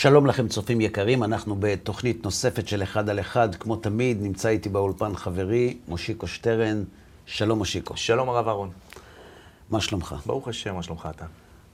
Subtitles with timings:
[0.00, 3.54] שלום לכם, צופים יקרים, אנחנו בתוכנית נוספת של אחד על אחד.
[3.54, 6.84] כמו תמיד, נמצא איתי באולפן חברי, מושיקו שטרן.
[7.26, 7.96] שלום, מושיקו.
[7.96, 8.70] שלום, הרב אהרון.
[9.70, 10.14] מה שלומך?
[10.26, 11.24] ברוך השם, מה שלומך אתה?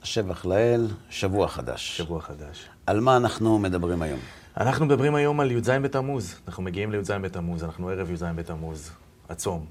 [0.03, 1.97] השבח לאל, שבוע חדש.
[1.97, 2.69] שבוע חדש.
[2.87, 4.21] על מה אנחנו מדברים היום?
[4.57, 6.35] אנחנו מדברים היום על י"ז בתמוז.
[6.47, 8.91] אנחנו מגיעים לי"ז בתמוז, אנחנו ערב י"ז בתמוז,
[9.29, 9.67] הצום.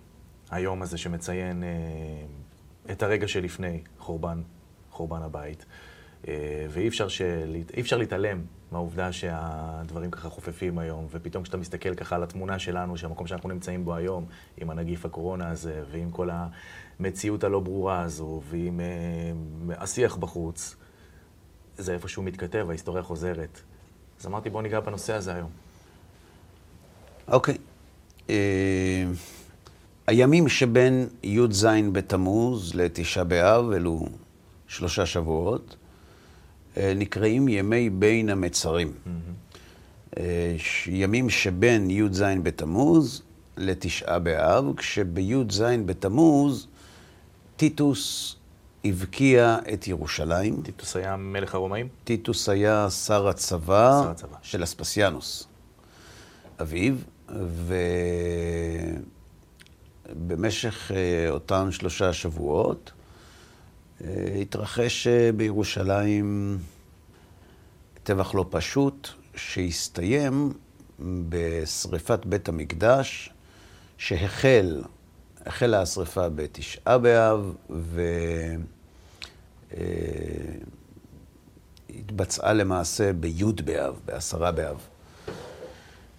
[0.51, 1.69] היום הזה שמציין אה,
[2.91, 4.41] את הרגע שלפני חורבן,
[4.91, 5.65] חורבן הבית.
[6.27, 7.55] אה, ואי אפשר, של...
[7.79, 13.27] אפשר להתעלם מהעובדה שהדברים ככה חופפים היום, ופתאום כשאתה מסתכל ככה על התמונה שלנו, שהמקום
[13.27, 14.25] שאנחנו נמצאים בו היום,
[14.57, 16.29] עם הנגיף הקורונה הזה, ועם כל
[16.99, 20.75] המציאות הלא ברורה הזו, ועם uh, השיח בחוץ,
[21.77, 23.61] זה איפשהו מתכתב, ההיסטוריה חוזרת.
[24.19, 25.49] אז אמרתי, בואו ניגע בנושא הזה היום.
[27.27, 27.53] אוקיי.
[27.55, 27.57] Okay.
[28.29, 29.17] אה, uh,
[30.07, 34.05] הימים שבין י"ז בתמוז לתשעה באב, אלו
[34.67, 35.75] שלושה שבועות.
[36.77, 38.93] אה, נקראים ימי בין המצרים.
[38.93, 40.19] Mm-hmm.
[40.87, 43.21] ימים שבין י"ז בתמוז
[43.57, 46.67] לתשעה באב, כשבי"ז בתמוז
[47.57, 48.35] טיטוס
[48.85, 50.61] הבקיע את ירושלים.
[50.61, 51.87] טיטוס היה מלך הרומאים?
[52.03, 54.37] טיטוס היה שר הצבא, שר הצבא.
[54.41, 55.47] של אספסיאנוס,
[56.61, 56.95] אביו,
[60.15, 63.04] ובמשך אה, אותם שלושה שבועות אה,
[64.41, 66.57] התרחש אה, בירושלים
[68.03, 70.53] טבח לא פשוט, שהסתיים
[71.29, 73.29] בשריפת בית המקדש,
[73.97, 74.83] שהחל,
[75.45, 77.53] החלה השריפה בתשעה באב,
[81.89, 84.77] והתבצעה למעשה בי' באב, בעשרה באב.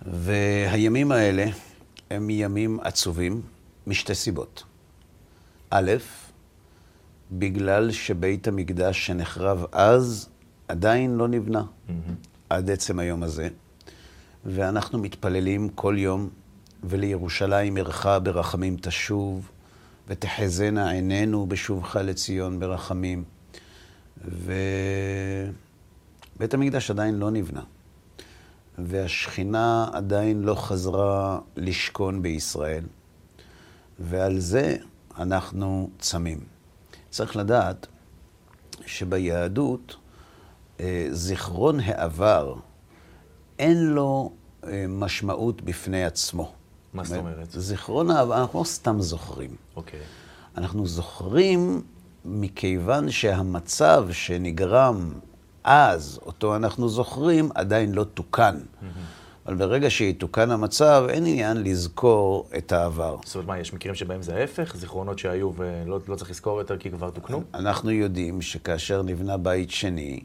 [0.02, 1.46] והימים האלה
[2.10, 3.42] הם ימים עצובים
[3.86, 4.64] משתי סיבות.
[5.70, 5.92] א',
[7.32, 10.28] בגלל שבית המקדש שנחרב אז
[10.68, 11.92] עדיין לא נבנה mm-hmm.
[12.50, 13.48] עד עצם היום הזה,
[14.44, 16.28] ואנחנו מתפללים כל יום,
[16.84, 19.50] ולירושלים עירך ברחמים תשוב,
[20.08, 23.24] ותחזינה עינינו בשובך לציון ברחמים.
[24.24, 25.54] ובית
[26.54, 27.62] המקדש עדיין לא נבנה,
[28.78, 32.84] והשכינה עדיין לא חזרה לשכון בישראל,
[33.98, 34.76] ועל זה
[35.18, 36.55] אנחנו צמים.
[37.16, 37.86] צריך לדעת
[38.86, 39.96] שביהדות
[40.80, 42.54] אה, זיכרון העבר
[43.58, 44.32] אין לו
[44.64, 46.52] אה, משמעות בפני עצמו.
[46.92, 47.50] מה זאת אומרת?
[47.50, 49.56] זיכרון העבר, אנחנו לא סתם זוכרים.
[49.76, 50.00] אוקיי.
[50.56, 51.82] אנחנו זוכרים
[52.24, 55.12] מכיוון שהמצב שנגרם
[55.64, 58.56] אז, אותו אנחנו זוכרים, עדיין לא תוקן.
[58.56, 58.84] Mm-hmm.
[59.46, 63.16] אבל ברגע שיתוקן המצב, אין עניין לזכור את העבר.
[63.24, 64.76] זאת אומרת, מה, יש מקרים שבהם זה ההפך?
[64.76, 67.42] זיכרונות שהיו ולא לא צריך לזכור יותר כי כבר תוקנו?
[67.54, 70.20] אנחנו יודעים שכאשר נבנה בית שני,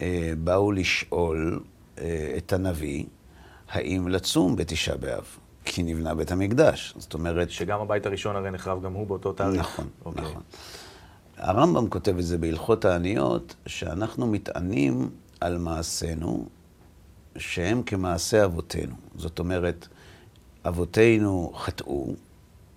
[0.00, 1.60] אה, באו לשאול
[1.98, 3.04] אה, את הנביא,
[3.70, 5.26] האם לצום בתשעה באב?
[5.64, 6.94] כי נבנה בית המקדש.
[6.98, 7.50] זאת אומרת...
[7.50, 9.60] שגם הבית הראשון הרי נחרב גם הוא באותו תאריך.
[9.60, 9.88] נכון.
[10.04, 10.22] אוקיי.
[10.22, 10.42] נכון.
[11.36, 15.10] הרמב"ם כותב את זה בהלכות העניות, שאנחנו מתענים
[15.40, 16.48] על מעשינו
[17.38, 18.94] שהם כמעשה אבותינו.
[19.16, 19.88] זאת אומרת,
[20.64, 22.14] אבותינו חטאו,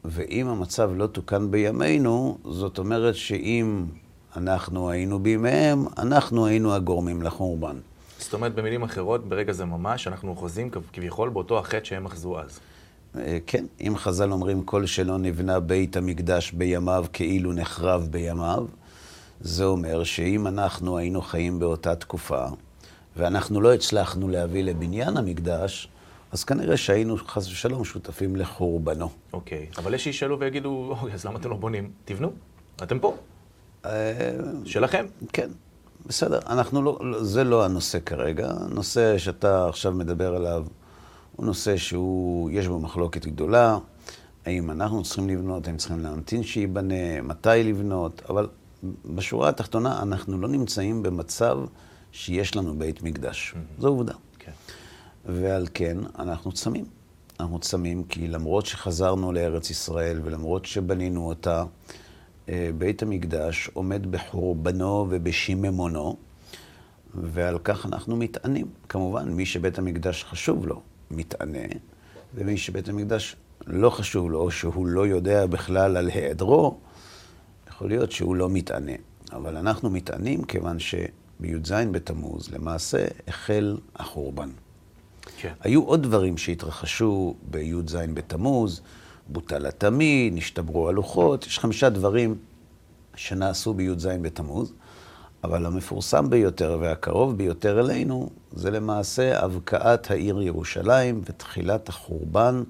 [0.06, 3.86] ואם המצב לא תוקן בימינו, זאת אומרת שאם
[4.36, 7.78] אנחנו היינו בימיהם, אנחנו היינו הגורמים לחורבן.
[8.20, 12.60] זאת אומרת, במילים אחרות, ברגע זה ממש, אנחנו אוחזים כביכול באותו החטא שהם אחזו אז.
[13.16, 18.66] אה, כן, אם חז"ל אומרים כל שלא נבנה בית המקדש בימיו כאילו נחרב בימיו,
[19.42, 22.46] זה אומר שאם אנחנו היינו חיים באותה תקופה,
[23.16, 25.90] ואנחנו לא הצלחנו להביא לבניין המקדש,
[26.32, 29.10] אז כנראה שהיינו חס ושלום שותפים לחורבנו.
[29.34, 29.80] אוקיי, okay.
[29.80, 31.92] אבל יש שישאלו ויגידו, אוקיי, אז למה אתם לא בונים?
[32.06, 32.32] תבנו,
[32.84, 33.16] אתם פה.
[33.86, 34.32] אה,
[34.66, 35.06] שלכם.
[35.34, 35.50] כן,
[36.06, 36.40] בסדר.
[36.48, 38.52] אנחנו לא, זה לא הנושא כרגע.
[38.60, 40.66] הנושא שאתה עכשיו מדבר עליו
[41.36, 43.78] הוא נושא שהוא, יש בו מחלוקת גדולה.
[44.46, 48.48] האם אנחנו צריכים לבנות, האם צריכים להמתין שייבנה, מתי לבנות, אבל
[49.06, 51.60] בשורה התחתונה אנחנו לא נמצאים במצב
[52.12, 53.54] שיש לנו בית מקדש.
[53.54, 53.82] Mm-hmm.
[53.82, 54.14] זו עובדה.
[54.40, 54.52] כן.
[55.26, 56.86] ועל כן אנחנו צמים.
[57.40, 61.64] אנחנו צמים כי למרות שחזרנו לארץ ישראל ולמרות שבנינו אותה,
[62.50, 66.18] אה, בית המקדש עומד בחורבנו ובשיממונו,
[67.14, 68.68] ועל כך אנחנו מתענים.
[68.90, 70.82] כמובן, מי שבית המקדש חשוב לו,
[71.12, 71.68] מתענה,
[72.36, 73.36] ומי שבית המקדש
[73.68, 76.78] לא חשוב לו, או שהוא לא יודע בכלל על היעדרו,
[77.68, 78.96] יכול להיות שהוא לא מתענה.
[79.32, 80.96] אבל אנחנו מתענים כיוון ש...
[81.42, 84.50] בי"ז בתמוז, למעשה החל החורבן.
[85.38, 85.54] כן.
[85.62, 88.82] היו עוד דברים שהתרחשו בי"ז בתמוז,
[89.28, 92.36] בוטל התמיד, נשתברו הלוחות, יש חמישה דברים
[93.16, 94.74] שנעשו בי"ז בתמוז,
[95.44, 102.64] אבל המפורסם ביותר והקרוב ביותר אלינו, זה למעשה הבקעת העיר ירושלים ותחילת החורבן,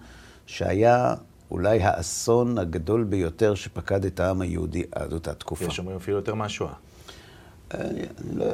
[0.45, 1.15] שהיה
[1.51, 5.65] אולי האסון הגדול ביותר שפקד את העם היהודי עד אותה תקופה.
[5.65, 6.73] יש אומרים אפילו יותר מהשואה.
[7.73, 7.89] אה,
[8.33, 8.45] לא,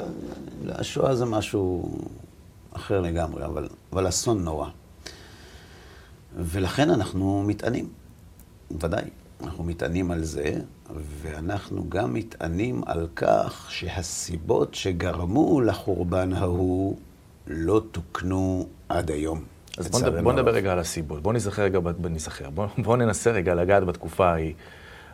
[0.63, 1.91] לא, השואה זה משהו
[2.73, 4.69] אחר לגמרי, אבל, אבל אסון נורא.
[6.35, 7.89] ולכן אנחנו מתענים,
[8.71, 9.03] ודאי.
[9.43, 10.53] אנחנו מתענים על זה,
[11.21, 16.97] ואנחנו גם מתענים על כך שהסיבות שגרמו לחורבן ההוא
[17.47, 19.43] לא תוקנו עד היום.
[19.77, 21.23] אז בוא נדבר, בוא נדבר רגע על הסיבות.
[21.23, 21.79] בוא נזכר רגע,
[22.09, 22.49] נזכר.
[22.49, 24.53] בוא, בוא ננסה רגע לגעת בתקופה ההיא,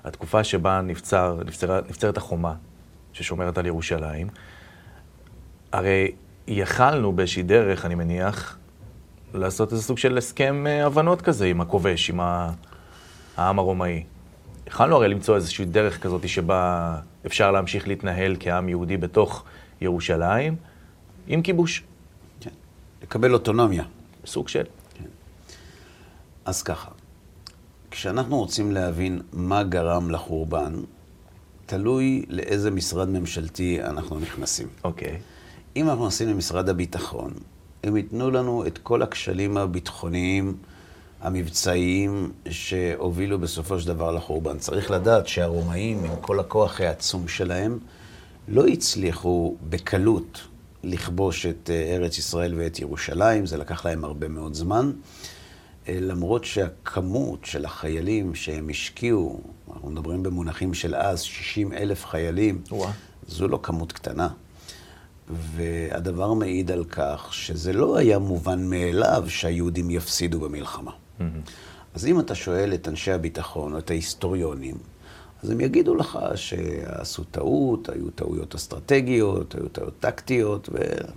[0.04, 2.54] התקופה שבה נפצר, נפצר, נפצרת החומה
[3.14, 4.28] ששומרת על ירושלים.
[5.72, 6.12] הרי
[6.48, 8.58] יכלנו באיזושהי דרך, אני מניח,
[9.34, 12.20] לעשות איזה סוג של הסכם אה, הבנות כזה עם הכובש, עם
[13.38, 14.04] העם הרומאי.
[14.68, 16.96] יכלנו הרי למצוא איזושהי דרך כזאת שבה
[17.26, 19.44] אפשר להמשיך להתנהל כעם יהודי בתוך
[19.82, 20.56] ירושלים,
[21.28, 21.84] עם כיבוש.
[22.40, 22.50] כן,
[23.04, 23.84] לקבל אוטונומיה.
[24.26, 24.64] סוג של.
[24.94, 25.06] כן.
[26.46, 26.92] אז ככה,
[27.92, 30.74] כשאנחנו רוצים להבין מה גרם לחורבן,
[31.66, 34.68] תלוי לאיזה משרד ממשלתי אנחנו נכנסים.
[34.84, 35.20] אוקיי.
[35.76, 37.34] אם אנחנו נכנסים למשרד הביטחון,
[37.84, 40.58] הם ייתנו לנו את כל הכשלים הביטחוניים,
[41.22, 44.58] המבצעיים, שהובילו בסופו של דבר לחורבן.
[44.58, 47.80] צריך לדעת שהרומאים, עם כל הכוח העצום שלהם,
[48.48, 50.42] לא הצליחו בקלות
[50.84, 54.92] לכבוש את אה, ארץ ישראל ואת ירושלים, זה לקח להם הרבה מאוד זמן.
[55.88, 59.42] אה, למרות שהכמות של החיילים שהם השקיעו,
[59.74, 62.88] אנחנו מדברים במונחים של אז, 60 אלף חיילים, ווא.
[63.28, 64.28] זו לא כמות קטנה.
[65.30, 70.92] והדבר מעיד על כך שזה לא היה מובן מאליו שהיהודים יפסידו במלחמה.
[70.92, 71.24] Mm-hmm.
[71.94, 74.76] אז אם אתה שואל את אנשי הביטחון או את ההיסטוריונים,
[75.44, 80.70] אז הם יגידו לך שעשו טעות, היו טעויות אסטרטגיות, היו טעויות טקטיות,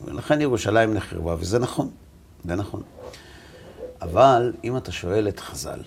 [0.05, 1.91] ולכן ירושלים נחרבה, וזה נכון,
[2.45, 2.83] זה נכון.
[4.11, 5.81] אבל אם אתה שואל את חז"ל,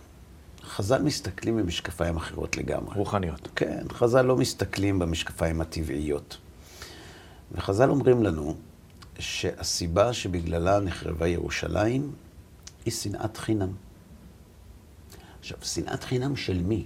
[0.64, 2.96] חז"ל מסתכלים במשקפיים אחרות לגמרי.
[2.96, 3.48] רוחניות.
[3.56, 6.38] כן, חז"ל לא מסתכלים במשקפיים הטבעיות.
[7.52, 8.56] וחז"ל אומרים לנו
[9.20, 12.12] שהסיבה שבגללה נחרבה ירושלים
[12.86, 13.72] היא שנאת חינם.
[15.40, 16.86] עכשיו, שנאת חינם של מי?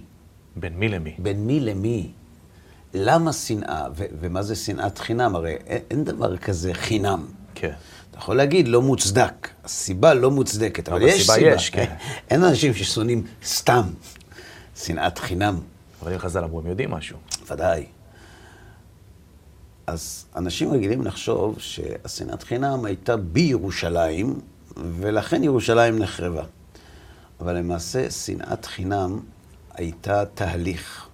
[0.56, 1.14] בין מי למי?
[1.18, 2.12] בין מי למי?
[2.94, 3.86] למה שנאה?
[3.96, 5.36] ו- ומה זה שנאת חינם?
[5.36, 7.26] הרי אין, אין דבר כזה חינם.
[7.54, 7.74] כן.
[8.14, 11.48] אתה יכול להגיד לא מוצדק, הסיבה לא מוצדקת, אבל, אבל יש סיבה.
[11.48, 11.94] יש, כן.
[12.30, 13.82] אין אנשים ששונאים סתם
[14.76, 15.60] שנאת חינם.
[16.02, 17.18] אבל אם חז"ל אמרו, הם יודעים משהו.
[17.50, 17.86] ודאי.
[19.86, 24.40] אז אנשים רגילים לחשוב שהשנאת חינם הייתה בירושלים,
[24.76, 26.44] ולכן ירושלים נחרבה.
[27.40, 29.20] אבל למעשה, שנאת חינם
[29.74, 31.06] הייתה תהליך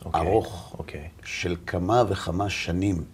[0.00, 0.04] okay.
[0.04, 0.78] אוקיי, ארוך okay.
[0.78, 1.08] אוקיי.
[1.24, 3.04] של כמה וכמה שנים,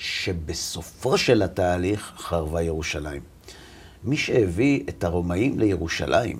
[0.00, 3.22] שבסופו של התהליך חרבה ירושלים.
[4.04, 6.38] מי שהביא את הרומאים לירושלים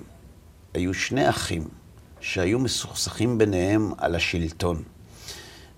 [0.73, 1.67] היו שני אחים
[2.19, 4.83] שהיו מסוכסכים ביניהם על השלטון.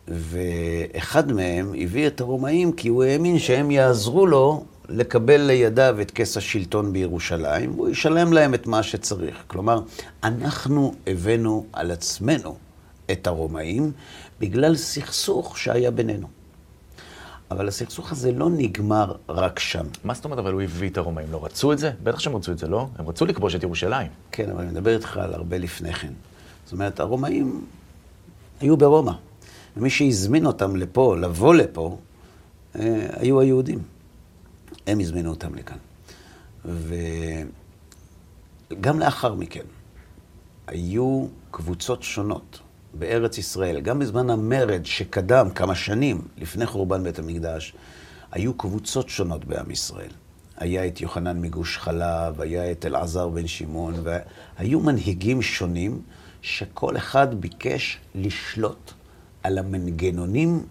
[0.07, 6.37] ואחד מהם הביא את הרומאים כי הוא האמין שהם יעזרו לו לקבל לידיו את כס
[6.37, 9.43] השלטון בירושלים, והוא ישלם להם את מה שצריך.
[9.47, 9.81] כלומר,
[10.23, 12.55] אנחנו הבאנו על עצמנו
[13.11, 13.91] את הרומאים
[14.39, 16.42] בגלל סכסוך שהיה בינינו.
[17.53, 19.85] אבל הסכסוך הזה לא נגמר רק שם.
[20.03, 21.27] מה זאת אומרת, אבל הוא הביא את הרומאים?
[21.31, 21.91] לא רצו את זה?
[22.03, 22.87] בטח שהם רצו את זה, לא?
[22.95, 24.07] הם רצו לכבוש את ירושלים.
[24.31, 26.13] כן, אבל אני מדבר איתך על הרבה לפני כן.
[26.65, 27.65] זאת אומרת, הרומאים
[28.59, 29.11] היו ברומא.
[29.77, 31.97] ומי שהזמין אותם לפה, לבוא לפה,
[32.75, 33.79] אה, היו היהודים.
[34.87, 35.77] הם הזמינו אותם לכאן.
[38.71, 39.65] וגם לאחר מכן,
[40.67, 42.59] היו קבוצות שונות
[42.93, 47.73] בארץ ישראל, גם בזמן המרד שקדם כמה שנים לפני חורבן בית המקדש,
[48.31, 50.11] היו קבוצות שונות בעם ישראל.
[50.57, 56.01] היה את יוחנן מגוש חלב, היה את אלעזר בן שמעון, והיו מנהיגים שונים
[56.41, 58.91] שכל אחד ביקש לשלוט
[59.43, 60.65] על המנגנונים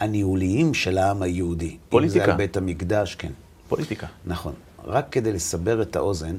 [0.00, 1.76] הניהוליים של העם היהודי.
[1.88, 2.20] פוליטיקה.
[2.20, 3.32] אם זה על בית המקדש, כן.
[3.68, 4.06] פוליטיקה.
[4.26, 4.52] נכון.
[4.84, 6.36] רק כדי לסבר את האוזן,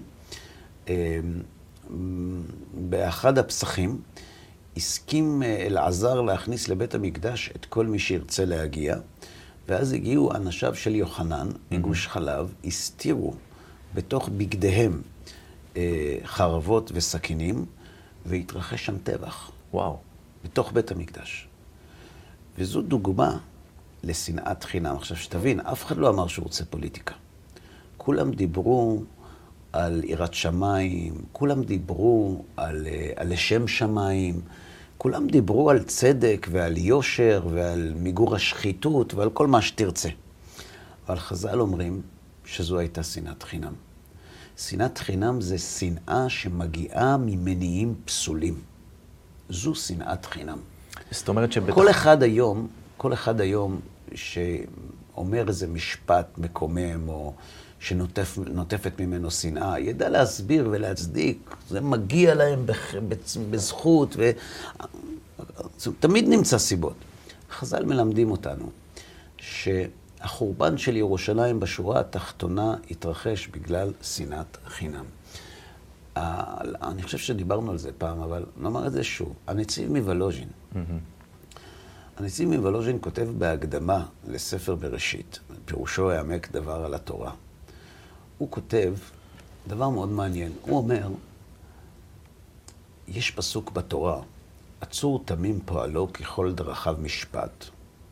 [0.88, 0.94] אמ,
[2.74, 4.02] באחד הפסחים
[4.78, 8.96] הסכים אה, אלעזר להכניס לבית המקדש את כל מי שירצה להגיע,
[9.68, 13.34] ואז הגיעו אנשיו של יוחנן מגוש חלב, הסתירו
[13.94, 15.02] בתוך בגדיהם
[15.78, 17.66] אה, חרבות וסכינים,
[18.26, 19.52] והתרחש שם טבח.
[19.74, 19.98] וואו.
[20.44, 21.48] בתוך בית המקדש.
[22.58, 23.38] וזו דוגמה
[24.04, 24.96] לשנאת חינם.
[24.96, 27.14] עכשיו, שתבין, אף אחד לא אמר שהוא רוצה פוליטיקה.
[27.98, 29.04] כולם דיברו
[29.74, 34.42] על יראת שמיים, כולם דיברו על, אה, על לשם שמיים,
[35.06, 40.10] כולם דיברו על צדק ועל יושר ועל מיגור השחיתות ועל כל מה שתרצה.
[41.08, 42.02] אבל חז"ל אומרים
[42.46, 43.74] שזו הייתה שנאת חינם.
[44.58, 48.60] שנאת חינם זה שנאה שמגיעה ממניעים פסולים.
[49.50, 50.58] זו שנאת חינם.
[51.12, 51.76] זאת אומרת שבתוך...
[51.76, 53.80] כל אחד היום, כל אחד היום
[55.16, 57.34] שאומר איזה משפט מקומם, או
[57.80, 61.56] שנוטפת ממנו שנאה, ידע להסביר ולהצדיק.
[61.70, 62.96] זה מגיע להם בח...
[63.50, 64.32] בזכות, ו...
[66.00, 66.96] תמיד נמצא סיבות.
[67.52, 68.70] חז"ל מלמדים אותנו
[69.38, 75.06] שהחורבן של ירושלים בשורה התחתונה התרחש בגלל שנאת חינם.
[76.16, 79.34] אני חושב שדיברנו על זה פעם, אבל נאמר את זה שוב.
[79.48, 80.78] הנציב מוולוז'ין, mm-hmm.
[82.18, 87.32] הנציב מוולוז'ין כותב בהקדמה לספר בראשית, פירושו העמק דבר על התורה.
[88.38, 88.94] הוא כותב
[89.68, 90.52] דבר מאוד מעניין.
[90.62, 91.10] הוא אומר,
[93.08, 94.22] יש פסוק בתורה,
[94.82, 97.66] עצור תמים פועלו ככל דרכיו משפט.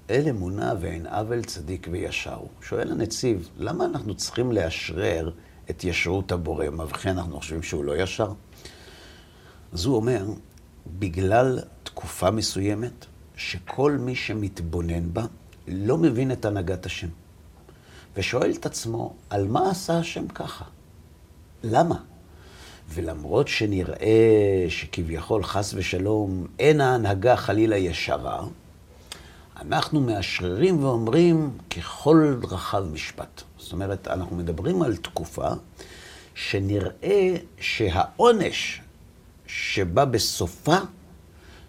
[0.09, 2.39] אל אמונה ואין עוול צדיק וישר.
[2.61, 5.31] שואל הנציב, למה אנחנו צריכים לאשרר
[5.69, 6.65] את ישרות הבורא?
[6.89, 8.33] וכן אנחנו חושבים שהוא לא ישר?
[9.73, 10.25] אז הוא אומר,
[10.99, 15.25] בגלל תקופה מסוימת, שכל מי שמתבונן בה
[15.67, 17.07] לא מבין את הנהגת השם.
[18.17, 20.65] ושואל את עצמו, על מה עשה השם ככה?
[21.63, 21.95] למה?
[22.89, 28.43] ולמרות שנראה שכביכול, חס ושלום, אין ההנהגה חלילה ישרה,
[29.61, 33.41] אנחנו מאשררים ואומרים, ככל דרכיו משפט.
[33.57, 35.47] זאת אומרת, אנחנו מדברים על תקופה
[36.35, 38.81] שנראה שהעונש
[39.47, 40.77] שבא בסופה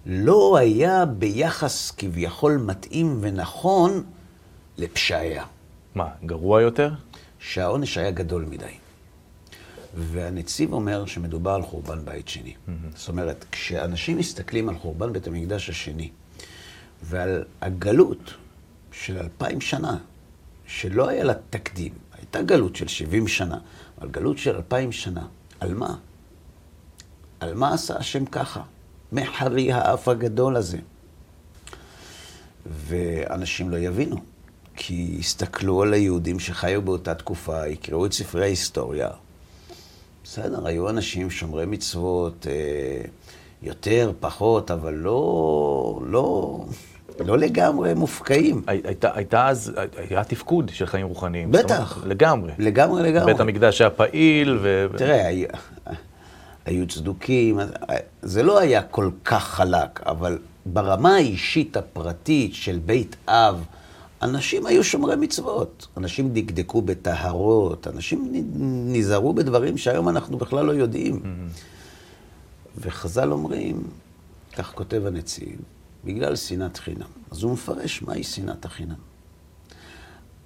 [0.06, 4.04] לא היה ביחס כביכול מתאים ונכון
[4.78, 5.44] לפשעיה.
[5.94, 6.90] מה, גרוע יותר?
[7.38, 8.74] שהעונש היה גדול מדי.
[9.96, 12.54] והנציב אומר שמדובר על חורבן בית שני.
[12.54, 12.96] Mm-hmm.
[12.96, 16.10] זאת אומרת, כשאנשים מסתכלים על חורבן בית המקדש השני,
[17.02, 18.34] ועל הגלות
[18.92, 19.96] של אלפיים שנה,
[20.66, 23.58] שלא היה לה תקדים, הייתה גלות של שבעים שנה,
[24.00, 25.26] אבל גלות של אלפיים שנה,
[25.60, 25.96] על מה?
[27.40, 28.62] על מה עשה השם ככה?
[29.14, 30.78] מחרי האף הגדול הזה.
[32.66, 34.16] ואנשים לא יבינו,
[34.76, 39.08] כי יסתכלו על היהודים שחיו באותה תקופה, יקראו את ספרי ההיסטוריה.
[40.24, 43.06] בסדר, היו אנשים שומרי מצוות, אה,
[43.62, 46.58] יותר, פחות, אבל לא, לא,
[47.20, 48.62] לא לגמרי מופקעים.
[48.66, 49.72] הייתה, הייתה אז,
[50.10, 51.52] היה תפקוד של חיים רוחניים.
[51.52, 51.96] בטח.
[51.96, 52.52] אומרת, לגמרי.
[52.58, 53.32] לגמרי, לגמרי.
[53.32, 54.86] בית המקדש היה פעיל ו...
[54.96, 55.30] תראה,
[56.64, 57.58] היו צדוקים,
[58.22, 63.64] זה לא היה כל כך חלק, אבל ברמה האישית הפרטית של בית אב,
[64.22, 65.86] אנשים היו שומרי מצוות.
[65.96, 68.32] אנשים דקדקו בטהרות, אנשים
[68.86, 71.22] נזהרו בדברים שהיום אנחנו בכלל לא יודעים.
[71.22, 71.60] Mm-hmm.
[72.76, 73.82] וחז"ל אומרים,
[74.56, 75.58] כך כותב הנציב,
[76.04, 77.06] בגלל שנאת חינם.
[77.30, 78.94] אז הוא מפרש מהי שנאת החינם.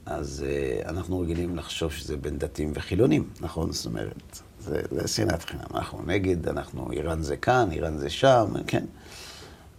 [0.07, 3.73] אז uh, אנחנו רגילים לחשוב שזה בין דתיים וחילונים, נכון?
[3.73, 5.65] זאת אומרת, זה, זה שנאת חינם.
[5.75, 8.85] אנחנו נגד, אנחנו, איראן זה כאן, איראן זה שם, כן.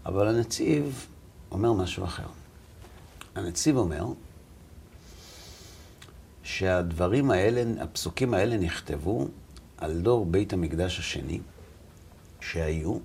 [0.05, 1.08] אבל הנציב
[1.51, 2.27] אומר משהו אחר.
[3.36, 4.05] הנציב אומר
[6.43, 9.27] שהדברים האלה, הפסוקים האלה נכתבו
[9.77, 11.39] על דור בית המקדש השני,
[12.41, 12.98] שהיו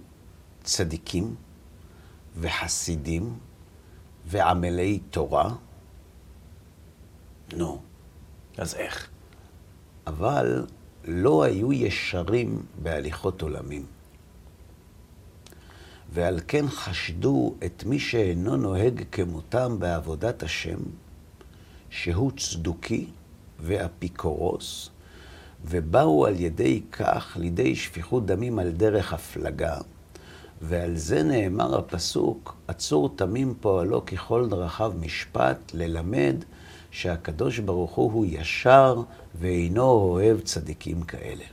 [0.65, 1.35] צדיקים
[2.37, 3.39] וחסידים
[4.27, 5.55] ועמלי תורה.
[7.53, 7.81] נו.
[8.59, 9.09] אז איך?
[10.07, 10.67] אבל
[11.07, 13.87] לא היו ישרים בהליכות עולמים.
[16.13, 20.79] ועל כן חשדו את מי שאינו נוהג כמותם בעבודת השם,
[21.91, 23.07] שהוא צדוקי
[23.61, 24.91] ואפיקורוס,
[25.65, 29.77] ובאו על ידי כך לידי שפיכות דמים על דרך הפלגה,
[30.63, 36.37] ועל זה נאמר הפסוק, עצור תמים פועלו ככל דרכיו משפט, ללמד
[36.95, 39.03] שהקדוש ברוך הוא הוא ישר
[39.35, 41.45] ואינו אוהב צדיקים כאלה.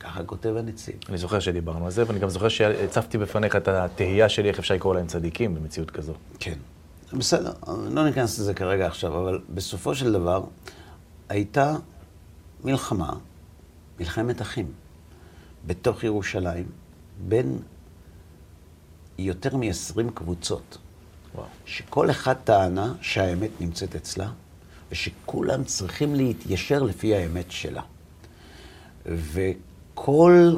[0.00, 0.94] ככה כותב הנציב.
[1.08, 4.74] אני זוכר שדיברנו על זה, ואני גם זוכר שהצפתי בפניך את התהייה שלי, איך אפשר
[4.74, 6.12] לקרוא להם צדיקים במציאות כזו.
[6.38, 6.58] כן.
[7.12, 7.52] בסדר,
[7.90, 10.44] לא ניכנס לזה כרגע עכשיו, אבל בסופו של דבר
[11.28, 11.76] הייתה
[12.64, 13.12] מלחמה,
[14.00, 14.72] מלחמת אחים,
[15.66, 16.66] בתוך ירושלים,
[17.28, 17.58] בין
[19.18, 20.78] יותר מ-20 קבוצות.
[21.64, 24.30] שכל אחת טענה שהאמת נמצאת אצלה,
[24.92, 27.82] ושכולם צריכים להתיישר לפי האמת שלה.
[29.06, 30.56] וכל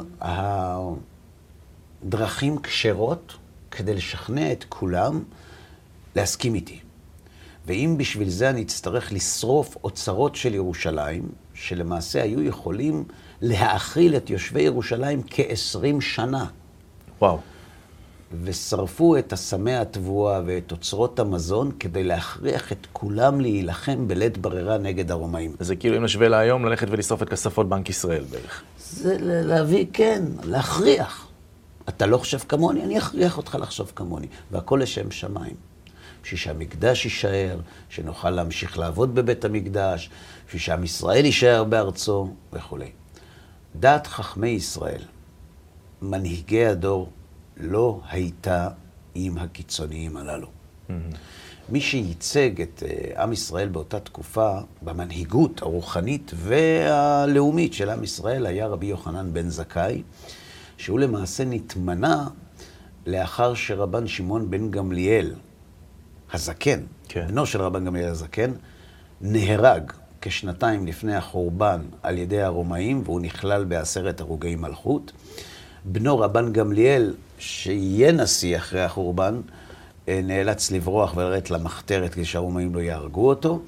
[2.02, 3.37] הדרכים כשרות
[3.70, 5.23] כדי לשכנע את כולם
[6.16, 6.80] להסכים איתי.
[7.66, 13.04] ואם בשביל זה אני אצטרך לשרוף אוצרות של ירושלים, שלמעשה היו יכולים
[13.40, 16.47] להאכיל את יושבי ירושלים כ-20 שנה.
[17.20, 17.38] וואו.
[18.42, 25.11] ושרפו את אסמי התבואה ואת אוצרות המזון כדי להכריח את כולם להילחם בלית ברירה נגד
[25.11, 25.56] הרומאים.
[25.61, 28.62] זה כאילו אם נשווה להיום, ללכת ולשרוף את כספות בנק ישראל בערך.
[28.78, 31.26] זה להביא, כן, להכריח.
[31.88, 34.26] אתה לא חושב כמוני, אני אכריח אותך לחשוב כמוני.
[34.50, 35.54] והכל לשם שמיים.
[36.23, 40.11] בשביל שהמקדש יישאר, שנוכל להמשיך לעבוד בבית המקדש,
[40.47, 42.90] בשביל שעם ישראל יישאר בארצו וכולי.
[43.76, 45.02] דעת חכמי ישראל,
[46.02, 47.08] מנהיגי הדור,
[47.61, 48.69] לא הייתה
[49.15, 50.47] עם הקיצוניים הללו.
[50.47, 50.93] Mm-hmm.
[51.69, 58.67] מי שייצג את uh, עם ישראל באותה תקופה, במנהיגות הרוחנית והלאומית של עם ישראל, היה
[58.67, 60.03] רבי יוחנן בן זכאי,
[60.77, 62.29] שהוא למעשה נתמנה
[63.07, 65.35] לאחר שרבן שמעון בן גמליאל,
[66.33, 67.27] הזקן, כן.
[67.29, 68.53] בנו של רבן גמליאל הזקן,
[69.21, 75.12] נהרג כשנתיים לפני החורבן על ידי הרומאים, והוא נכלל בעשרת הרוגי מלכות.
[75.92, 79.40] בנו רבן גמליאל, שיהיה נשיא אחרי החורבן,
[80.09, 83.61] אה, נאלץ לברוח ולרדת למחתרת כדי שהרומאים לא יהרגו אותו,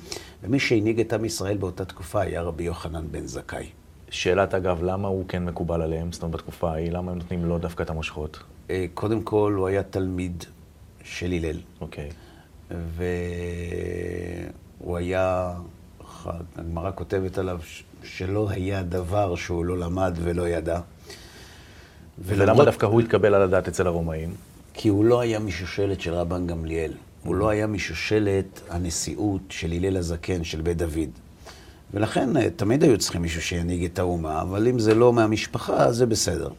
[0.42, 3.66] ומי שהנהיג את עם ישראל באותה תקופה היה רבי יוחנן בן זכאי.
[4.10, 7.58] שאלת אגב, למה הוא כן מקובל עליהם, זאת אומרת בתקופה ההיא, למה הם נותנים לו
[7.58, 8.38] דווקא את המושכות?
[8.70, 10.44] אה, קודם כל, הוא היה תלמיד
[11.04, 11.56] של הלל.
[11.80, 12.10] אוקיי.
[14.80, 15.52] והוא היה,
[16.56, 17.60] הגמרא כותבת עליו
[18.02, 20.80] שלא היה דבר שהוא לא למד ולא ידע.
[22.20, 24.34] ולמה דווקא הוא התקבל על הדעת אצל הרומאים?
[24.74, 26.92] כי הוא לא היה משושלת של רבן גמליאל.
[27.24, 31.10] הוא לא היה משושלת הנשיאות של הלל הזקן, של בית דוד.
[31.94, 36.06] ולכן אה, תמיד היו צריכים מישהו שינהיג את האומה, אבל אם זה לא מהמשפחה, זה
[36.06, 36.50] בסדר.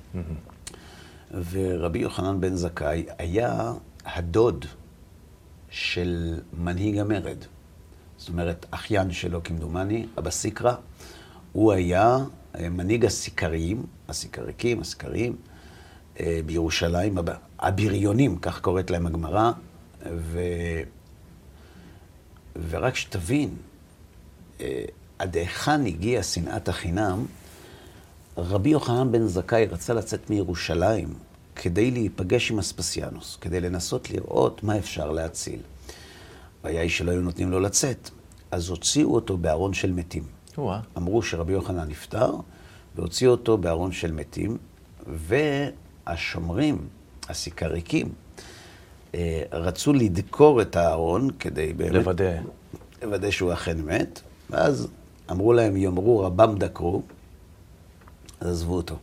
[1.52, 3.74] ורבי יוחנן בן זכאי היה
[4.06, 4.66] הדוד
[5.70, 7.38] של מנהיג המרד.
[8.18, 10.74] זאת אומרת, אחיין שלו כמדומני, אבא סיקרא,
[11.52, 12.18] הוא היה
[12.56, 15.36] אה, מנהיג הסיקריים, הסיקריקים, הסיקריים,
[16.46, 17.18] בירושלים,
[17.60, 19.52] הבריונים, כך קוראת להם הגמרא,
[20.12, 20.40] ו...
[22.70, 23.56] ורק שתבין,
[24.62, 24.84] אה,
[25.20, 27.26] עד היכן הגיעה שנאת החינם,
[28.38, 31.14] רבי יוחנן בן זכאי רצה לצאת מירושלים
[31.56, 35.60] כדי להיפגש עם אספסיאנוס, כדי לנסות לראות מה אפשר להציל.
[36.60, 38.10] הבעיה היא שלא היו נותנים לו לצאת,
[38.52, 40.24] אז הוציאו אותו בארון של מתים.
[40.58, 40.76] ווא.
[40.98, 42.36] אמרו שרבי יוחנן נפטר,
[42.96, 44.58] והוציאו אותו בארון של מתים,
[46.08, 46.88] והשומרים,
[47.30, 48.10] הסיקריקים,
[49.16, 51.92] אה, רצו לדקור את הארון כדי באמת...
[51.92, 52.32] לוודא.
[53.02, 54.88] לוודא שהוא אכן מת, ואז
[55.32, 57.02] אמרו להם, יאמרו רבם דקרו,
[58.40, 58.96] אז עזבו אותו.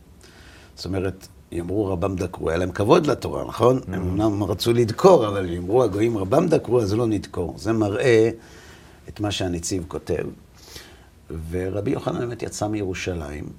[0.75, 3.77] זאת אומרת, יאמרו רבם דקרו, היה להם כבוד לתורה, נכון?
[3.79, 3.95] Mm-hmm.
[3.95, 7.53] הם אמנם רצו לדקור, אבל יאמרו הגויים רבם דקרו, אז לא נדקור.
[7.57, 8.29] זה מראה
[9.09, 10.23] את מה שהנציב כותב.
[11.49, 13.49] ורבי יוחנן באמת יצא מירושלים,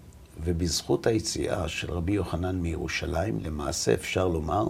[0.44, 4.66] ובזכות היציאה של רבי יוחנן מירושלים, למעשה אפשר לומר,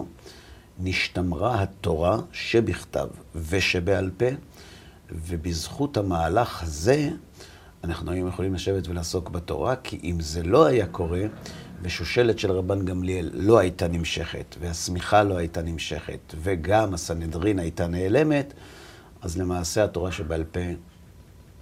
[0.79, 4.25] נשתמרה התורה שבכתב ושבעל פה,
[5.11, 7.09] ובזכות המהלך הזה,
[7.83, 11.23] אנחנו היום יכולים לשבת ולעסוק בתורה, כי אם זה לא היה קורה,
[11.81, 18.53] ושושלת של רבן גמליאל לא הייתה נמשכת, והשמיכה לא הייתה נמשכת, וגם הסנהדרין הייתה נעלמת,
[19.21, 20.59] אז למעשה התורה שבעל פה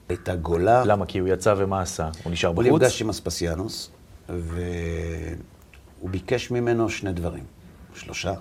[0.10, 0.86] הייתה גולה.
[0.86, 1.06] למה?
[1.06, 2.10] כי הוא יצא ומה עשה?
[2.24, 2.65] הוא נשאר בחוץ?
[2.65, 3.91] הוא נפגש עם אספסיאנוס,
[4.30, 7.44] והוא ביקש ממנו שני דברים,
[7.96, 8.34] שלושה.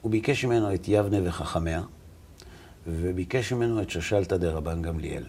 [0.00, 1.82] הוא ביקש ממנו את יבנה וחכמיה,
[2.86, 5.24] וביקש ממנו את שושלתא דרבן גמליאל.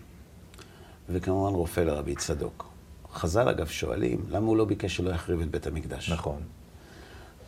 [1.09, 2.69] וכמובן רופא לרבי צדוק.
[3.13, 6.11] חז"ל, אגב, שואלים, למה הוא לא ביקש שלא יחריב את בית המקדש?
[6.11, 6.41] נכון.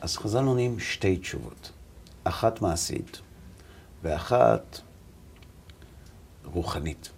[0.02, 1.72] אז חז"ל עונים שתי תשובות.
[2.24, 3.20] אחת מעשית,
[4.04, 4.80] ואחת
[6.46, 7.10] רוחנית.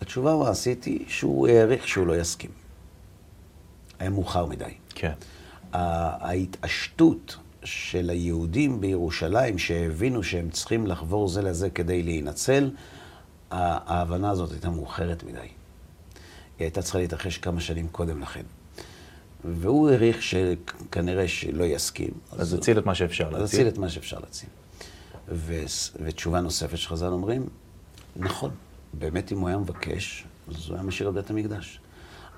[0.00, 2.50] התשובה המעשית היא שהוא העריך שהוא לא יסכים.
[3.98, 4.74] היה מאוחר מדי.
[4.94, 5.12] כן.
[5.72, 12.70] ההתעשתות של היהודים בירושלים, שהבינו שהם צריכים לחבור זה לזה כדי להינצל,
[13.50, 15.38] ההבנה הזאת הייתה מאוחרת מדי.
[15.38, 15.48] היא
[16.58, 18.42] הייתה צריכה להתרחש כמה שנים קודם לכן.
[19.44, 22.10] והוא העריך שכנראה שלא יסכים.
[22.32, 23.42] אז הציל את מה שאפשר להציל.
[23.42, 24.48] אז הציל את מה שאפשר להציל.
[25.28, 25.62] ו...
[26.04, 27.48] ותשובה נוספת שחז"ל אומרים,
[28.16, 28.50] נכון,
[28.92, 31.80] באמת אם הוא היה מבקש, אז הוא היה משאיר את בית המקדש.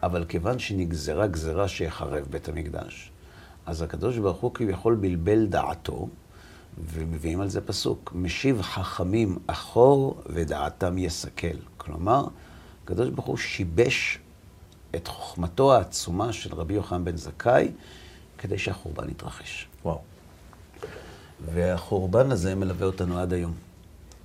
[0.03, 3.11] אבל כיוון שנגזרה גזרה שיחרב בית המקדש,
[3.67, 6.09] אז הקדוש ברוך הוא כביכול בלבל דעתו,
[6.93, 11.57] ומביאים על זה פסוק, משיב חכמים אחור ודעתם יסכל.
[11.77, 12.27] כלומר,
[12.85, 14.19] הקדוש ברוך הוא שיבש
[14.95, 17.73] את חוכמתו העצומה של רבי יוחנן בן זכאי,
[18.39, 19.69] כדי שהחורבן יתרחש.
[19.85, 20.01] וואו.
[21.45, 23.55] והחורבן הזה מלווה אותנו עד היום.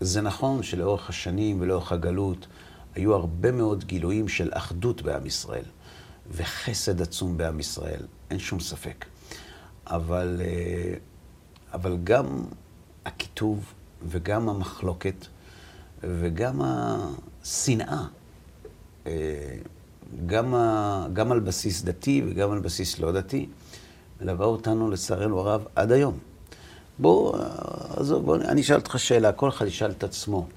[0.02, 2.48] זה נכון שלאורך השנים ולאורך הגלות
[2.96, 5.66] היו הרבה מאוד גילויים של אחדות בעם ישראל,
[6.32, 8.02] וחסד עצום בעם ישראל,
[8.32, 9.06] אין שום ספק.
[9.88, 11.00] אבל uh,
[11.74, 12.44] אבל גם
[13.06, 13.74] הקיטוב
[14.08, 15.26] וגם המחלוקת
[16.04, 18.04] וגם השנאה,
[19.08, 19.12] אה,
[20.26, 23.50] גם, ה, גם על בסיס דתי וגם על בסיס לא דתי,
[24.22, 26.18] מלווה אותנו לצערנו הרב עד היום.
[27.00, 27.36] בואו,
[27.98, 30.48] עזוב, בוא, אני אשאל אותך שאלה, כל אחד ישאל את עצמו.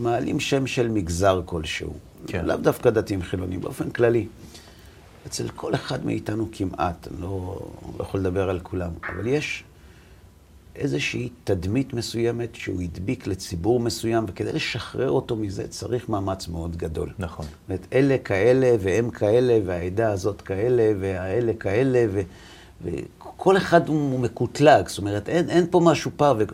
[0.00, 1.92] מעלים שם של מגזר כלשהו,
[2.26, 2.44] כן.
[2.44, 4.26] לאו דווקא דתיים חילונים, באופן כללי.
[5.26, 7.60] אצל כל אחד מאיתנו כמעט, אני לא,
[7.98, 9.64] לא יכול לדבר על כולם, אבל יש
[10.76, 17.10] איזושהי תדמית מסוימת שהוא הדביק לציבור מסוים, וכדי לשחרר אותו מזה צריך מאמץ מאוד גדול.
[17.18, 17.46] נכון.
[17.46, 22.20] זאת אומרת, אלה כאלה, והם כאלה, והעדה הזאת כאלה, והאלה כאלה, ו,
[22.84, 26.44] וכל אחד הוא מקוטלג, זאת אומרת, אין, אין פה משהו פער, ו,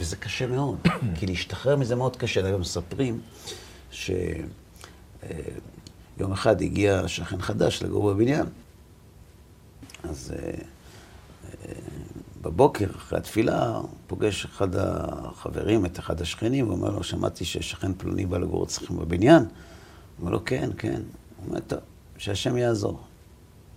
[0.00, 0.78] וזה קשה מאוד,
[1.16, 2.46] כי להשתחרר מזה מאוד קשה.
[2.46, 3.20] היום מספרים
[3.90, 4.48] שיום
[6.20, 8.46] אה, אחד הגיע שכן חדש לגור בבניין,
[10.02, 10.34] אז...
[10.36, 10.52] אה,
[11.68, 11.72] אה,
[12.42, 18.38] בבוקר, אחרי התפילה, פוגש אחד החברים, את אחד השכנים, ואומר לו, שמעתי ששכן פלוני בא
[18.38, 19.42] לגור אצלכם בבניין.
[19.42, 19.48] הוא
[20.20, 21.02] אומר לו, כן, כן.
[21.36, 21.78] הוא אומר, טוב,
[22.18, 23.00] שהשם יעזור.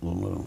[0.00, 0.44] הוא אומר לו,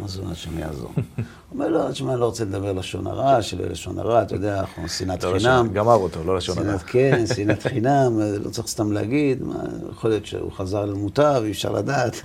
[0.00, 0.92] מה זה השם יעזור?
[0.96, 4.60] הוא אומר לו, תשמע, אני לא רוצה לדבר לשון הרע, שלא לשון הרע, אתה יודע,
[4.60, 5.68] אנחנו שנאת לא חינם.
[5.72, 6.78] גמר אותו, לא לשון הרע.
[6.78, 9.42] כן, שנאת חינם, לא צריך סתם להגיד,
[9.90, 12.22] יכול להיות שהוא חזר למוטב, אי אפשר לדעת.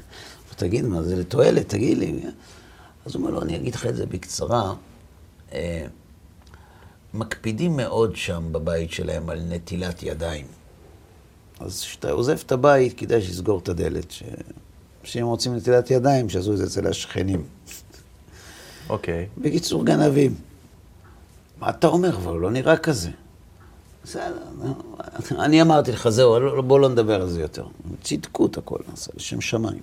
[0.60, 2.20] תגיד, מה זה לתועלת, תגיד לי.
[3.06, 4.74] אז הוא אומר לו, אני אגיד לך את זה בקצרה.
[5.54, 5.86] אה,
[7.14, 10.46] מקפידים מאוד שם בבית שלהם על נטילת ידיים.
[11.60, 14.12] אז כשאתה עוזב את הבית, כדאי שתסגור את הדלת.
[14.12, 14.24] ש...
[15.04, 17.44] שאם רוצים נטילת ידיים, שיעשו את זה אצל השכנים.
[18.90, 19.26] אוקיי.
[19.26, 19.42] Okay.
[19.42, 20.36] בקיצור, גנבים.
[21.60, 22.16] מה אתה אומר?
[22.16, 23.10] אבל הוא לא נראה כזה.
[24.04, 24.38] בסדר,
[25.32, 27.68] אני אמרתי לך, זהו, בוא לא נדבר על זה יותר.
[28.02, 29.82] צדקות הכל נעשה, לשם שמיים.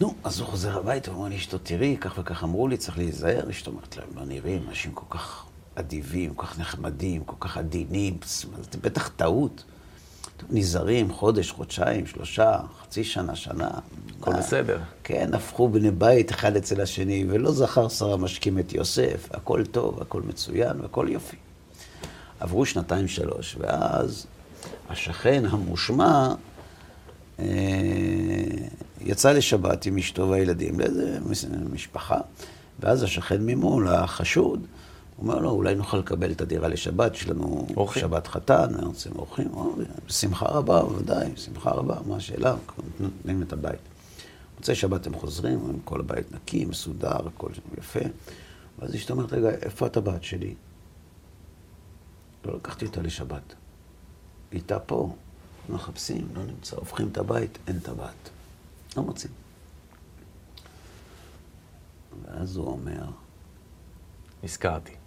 [0.00, 3.50] נו, אז הוא חוזר הביתה, הוא אומר לאשתו, תראי, כך וכך אמרו לי, צריך להיזהר.
[3.50, 8.18] אשתו אומרת להם, לא נראים אנשים כל כך אדיבים, כל כך נחמדים, כל כך עדינים,
[8.72, 9.64] זה בטח טעות.
[10.50, 13.70] נזהרים, חודש, חודשיים, שלושה, חצי שנה, שנה.
[14.20, 14.78] הכל בסדר.
[15.04, 20.02] כן, הפכו בני בית אחד אצל השני, ולא זכר שר המשקים את יוסף, הכל טוב,
[20.02, 21.36] הכל מצוין, והכל יופי.
[22.40, 24.26] עברו שנתיים, שלוש, ואז
[24.88, 26.34] השכן המושמע
[27.38, 27.44] אה,
[29.00, 31.18] יצא לשבת עם אשתו והילדים לאיזה
[31.72, 32.18] משפחה,
[32.80, 34.66] ואז השכן ממול, החשוד,
[35.18, 38.02] אומר לו, אולי נוכל לקבל את הדירה לשבת, יש לנו אורחים.
[38.02, 39.48] שבת חתן, רוצים אורחים.
[40.06, 42.56] בשמחה רבה, בוודאי, בשמחה רבה, מה השאלה?
[43.00, 43.80] נותנים את הבית.
[44.56, 48.00] מוצאי שבת הם חוזרים, כל הבית נקי, מסודר, הכל יפה.
[48.78, 50.54] ואז אשתו אומרת, רגע, איפה הטבעת שלי?
[52.44, 53.42] לא לקחתי אותה לשבת.
[53.48, 53.54] היא
[54.60, 55.12] הייתה פה.
[55.68, 58.30] מחפשים, לא נמצא, הופכים את הבית, אין טבעת.
[58.96, 59.32] לא מוצאים.
[62.24, 63.04] ואז הוא אומר...
[64.42, 64.97] נזכרתי.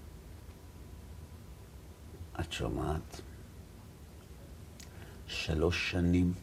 [2.42, 3.22] את שומעת?
[5.28, 6.34] שלוש שנים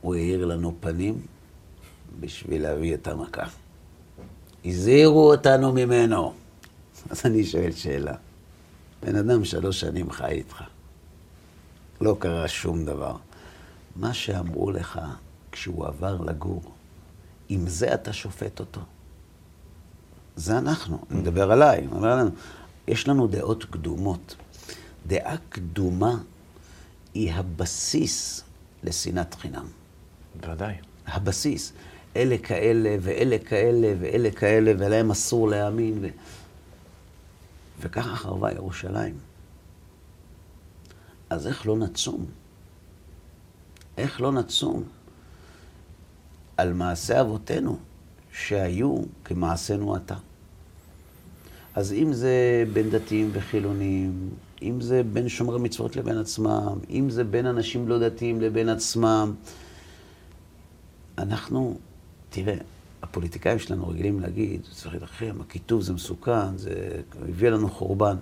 [0.00, 1.26] הוא האיר לנו פנים
[2.20, 3.46] בשביל להביא את המכה.
[4.64, 6.34] הזהירו אותנו ממנו.
[7.10, 8.14] אז אני שואל שאלה.
[9.02, 10.62] בן אדם שלוש שנים חי איתך.
[12.00, 13.16] לא קרה שום דבר.
[13.96, 15.00] מה שאמרו לך
[15.52, 16.62] כשהוא עבר לגור,
[17.48, 18.80] עם זה אתה שופט אותו.
[20.36, 22.30] זה אנחנו, אני מדבר עליי, אני אומר לנו,
[22.88, 24.36] יש לנו דעות קדומות.
[25.06, 26.18] דעה קדומה
[27.14, 28.44] היא הבסיס
[28.82, 29.66] לשנאת חינם.
[30.40, 30.74] בוודאי.
[31.06, 31.72] הבסיס.
[32.16, 35.98] אלה כאלה, ואלה כאלה, ואלה כאלה, ולהם אסור להאמין.
[36.02, 36.08] ו...
[37.80, 39.18] וככה חרבה ירושלים.
[41.30, 42.26] אז איך לא נצום?
[43.98, 44.84] איך לא נצום
[46.56, 47.78] על מעשי אבותינו
[48.32, 50.16] שהיו כמעשינו עתה?
[51.74, 54.30] אז אם זה בין דתיים וחילונים,
[54.62, 59.34] אם זה בין שומרי מצוות לבין עצמם, אם זה בין אנשים לא דתיים לבין עצמם,
[61.18, 61.78] אנחנו,
[62.30, 62.56] תראה,
[63.02, 68.16] הפוליטיקאים שלנו רגילים להגיד, צריך להתרחם, הכיתוב זה מסוכן, זה הביא לנו חורבן.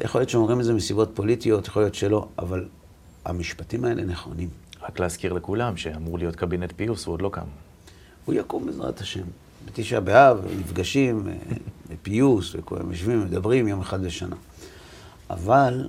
[0.00, 2.68] יכול להיות שאומרים את זה מסיבות פוליטיות, יכול להיות שלא, אבל
[3.24, 4.48] המשפטים האלה נכונים.
[4.82, 7.46] רק להזכיר לכולם שאמור להיות קבינט פיוס, הוא עוד לא קם.
[8.24, 9.24] הוא יקום בעזרת השם.
[9.64, 11.28] בתשעה באב, נפגשים,
[11.90, 14.36] בפיוס, אה, והם יושבים ומדברים יום אחד בשנה.
[15.30, 15.88] אבל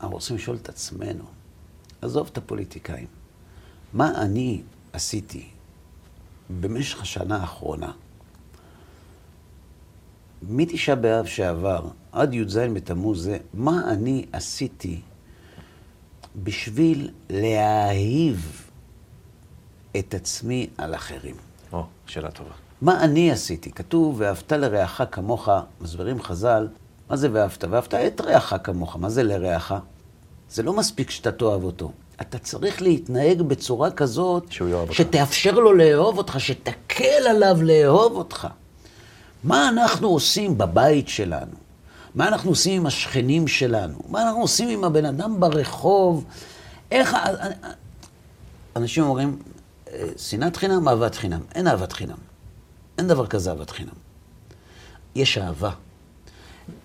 [0.00, 1.24] אנחנו רוצים לשאול את עצמנו,
[2.02, 3.06] עזוב את הפוליטיקאים,
[3.92, 5.48] מה אני עשיתי
[6.60, 7.92] במשך השנה האחרונה
[10.42, 15.00] מתשעה באב שעבר עד י"ז בתמוז זה, מה אני עשיתי
[16.42, 18.70] בשביל להאהיב
[19.98, 21.36] את עצמי על אחרים?
[21.72, 22.50] או, שאלה טובה.
[22.82, 23.70] מה אני עשיתי?
[23.70, 25.48] כתוב, ואהבת לרעך כמוך,
[25.80, 26.68] מסבירים חז"ל,
[27.10, 27.64] מה זה ואהבת?
[27.70, 29.74] ואהבת את רעך כמוך, מה זה לרעך?
[30.50, 31.92] זה לא מספיק שאתה תאהב אותו.
[32.20, 34.52] אתה צריך להתנהג בצורה כזאת.
[34.90, 38.48] שתאפשר לו לאהוב אותך, שתקל עליו לאהוב אותך.
[39.44, 41.52] מה אנחנו עושים בבית שלנו?
[42.14, 43.98] מה אנחנו עושים עם השכנים שלנו?
[44.08, 46.24] מה אנחנו עושים עם הבן אדם ברחוב?
[46.90, 47.16] איך...
[48.76, 49.38] אנשים אומרים,
[50.16, 51.40] שנאת חינם, אהבת חינם.
[51.54, 52.16] אין אהבת חינם.
[52.98, 53.94] אין דבר כזה אהבת חינם.
[55.14, 55.70] יש אהבה.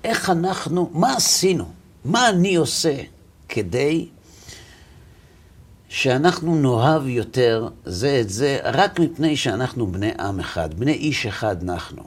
[0.04, 1.72] איך אנחנו, מה עשינו?
[2.06, 2.96] מה אני עושה
[3.50, 4.10] כדי
[5.90, 11.64] שאנחנו נאהב יותר זה את זה, רק מפני שאנחנו בני עם אחד, בני איש אחד
[11.70, 12.04] אנחנו.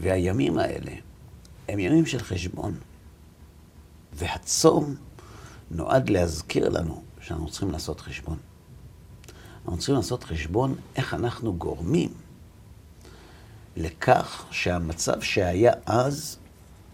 [0.00, 0.92] והימים האלה
[1.68, 2.74] הם ימים של חשבון.
[4.12, 4.94] והצום
[5.70, 8.36] נועד להזכיר לנו שאנחנו צריכים לעשות חשבון.
[9.64, 12.10] אנחנו צריכים לעשות חשבון איך אנחנו גורמים
[13.76, 16.38] לכך שהמצב שהיה אז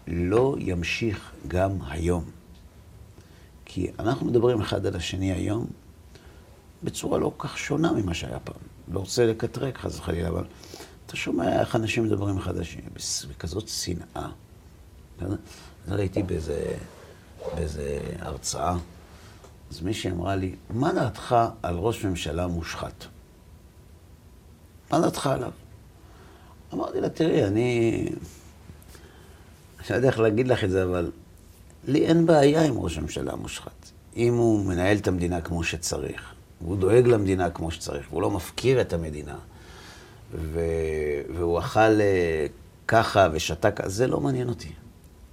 [0.07, 2.23] לא ימשיך גם היום.
[3.65, 5.67] כי אנחנו מדברים אחד על השני היום
[6.83, 8.61] בצורה לא כך שונה ממה שהיה פעם.
[8.91, 10.45] לא רוצה לקטרק חס וחלילה, אבל
[11.05, 12.81] אתה שומע איך אנשים מדברים אחד על השני,
[13.29, 14.29] בכזאת שנאה.
[15.87, 16.77] אז הייתי באיזה,
[17.55, 18.77] באיזה הרצאה,
[19.71, 23.05] אז מישהי אמרה לי, מה דעתך על ראש ממשלה מושחת?
[24.91, 25.51] מה דעתך עליו?
[26.73, 28.05] אמרתי לה, תראי, אני...
[29.79, 31.11] אני לא יודע איך להגיד לך את זה, אבל
[31.87, 33.91] לי אין בעיה עם ראש הממשלה מושחת.
[34.15, 38.81] אם הוא מנהל את המדינה כמו שצריך, והוא דואג למדינה כמו שצריך, והוא לא מפקיר
[38.81, 39.35] את המדינה,
[40.33, 40.59] ו...
[41.35, 42.45] והוא אכל אה,
[42.87, 44.71] ככה ושתה ככה, זה לא מעניין אותי.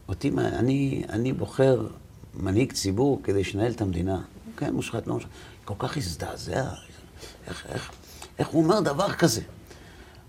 [0.09, 1.87] אותי, אני, אני בוחר
[2.37, 4.23] מנהיג ציבור כדי שנהל את המדינה.
[4.57, 5.31] כן, מושחת, לא מושחת.
[5.65, 6.71] כל כך הזדעזע,
[7.47, 7.91] איך, איך,
[8.39, 9.41] איך הוא אומר דבר כזה?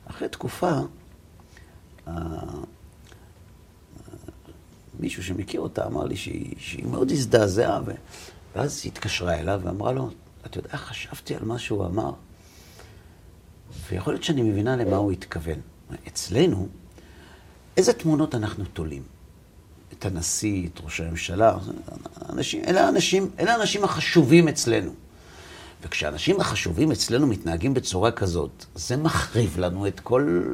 [0.05, 0.71] אחרי תקופה,
[4.99, 7.91] מישהו שמכיר אותה אמר לי שהיא, שהיא מאוד הזדעזעה, ו...
[8.55, 10.09] ואז היא התקשרה אליו ואמרה לו,
[10.45, 12.11] אתה יודע, חשבתי על מה שהוא אמר,
[13.89, 15.59] ויכול להיות שאני מבינה למה הוא התכוון.
[16.07, 16.67] אצלנו,
[17.77, 19.03] איזה תמונות אנחנו תולים?
[19.99, 21.57] את הנשיא, את ראש הממשלה,
[22.29, 24.91] אנשים, אלה, האנשים, אלה האנשים החשובים אצלנו.
[25.83, 30.51] וכשהאנשים החשובים אצלנו מתנהגים בצורה כזאת, זה מחריב לנו את כל,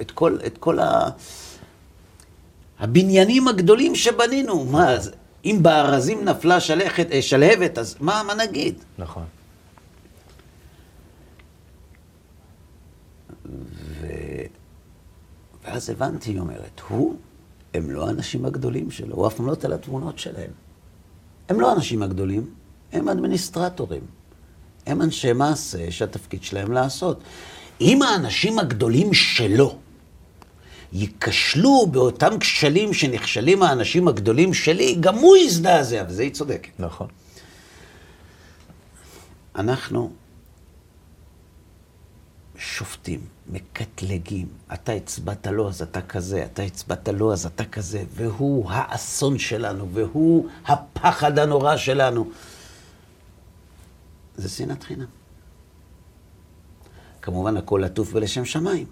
[0.00, 1.08] את כל, את כל ה...
[2.78, 4.64] הבניינים הגדולים שבנינו.
[4.64, 4.94] מה,
[5.44, 8.74] אם בארזים נפלה שלכת, אה, שלהבת, אז מה, מה נגיד?
[8.98, 9.24] נכון.
[14.00, 14.06] ו...
[15.64, 17.16] ואז הבנתי, היא אומרת, הוא,
[17.76, 20.50] הם לא האנשים הגדולים שלו, הוא אף לא תל התמונות שלהם.
[21.48, 22.50] הם לא האנשים הגדולים,
[22.92, 24.02] הם אדמיניסטרטורים.
[24.86, 27.20] הם אנשי מעשה שהתפקיד שלהם לעשות.
[27.80, 29.78] אם האנשים הגדולים שלו
[30.92, 36.70] ייכשלו באותם כשלים שנכשלים האנשים הגדולים שלי, גם הוא יזדעזע, וזה היא צודקת.
[36.78, 37.06] נכון.
[39.56, 40.10] אנחנו
[42.58, 44.46] שופטים, מקטלגים.
[44.74, 49.88] אתה הצבעת לו, אז אתה כזה, אתה הצבעת לו, אז אתה כזה, והוא האסון שלנו,
[49.92, 52.30] והוא הפחד הנורא שלנו.
[54.36, 55.06] זה שנאת חינם.
[57.22, 58.86] כמובן, הכל עטוף ולשם שמיים.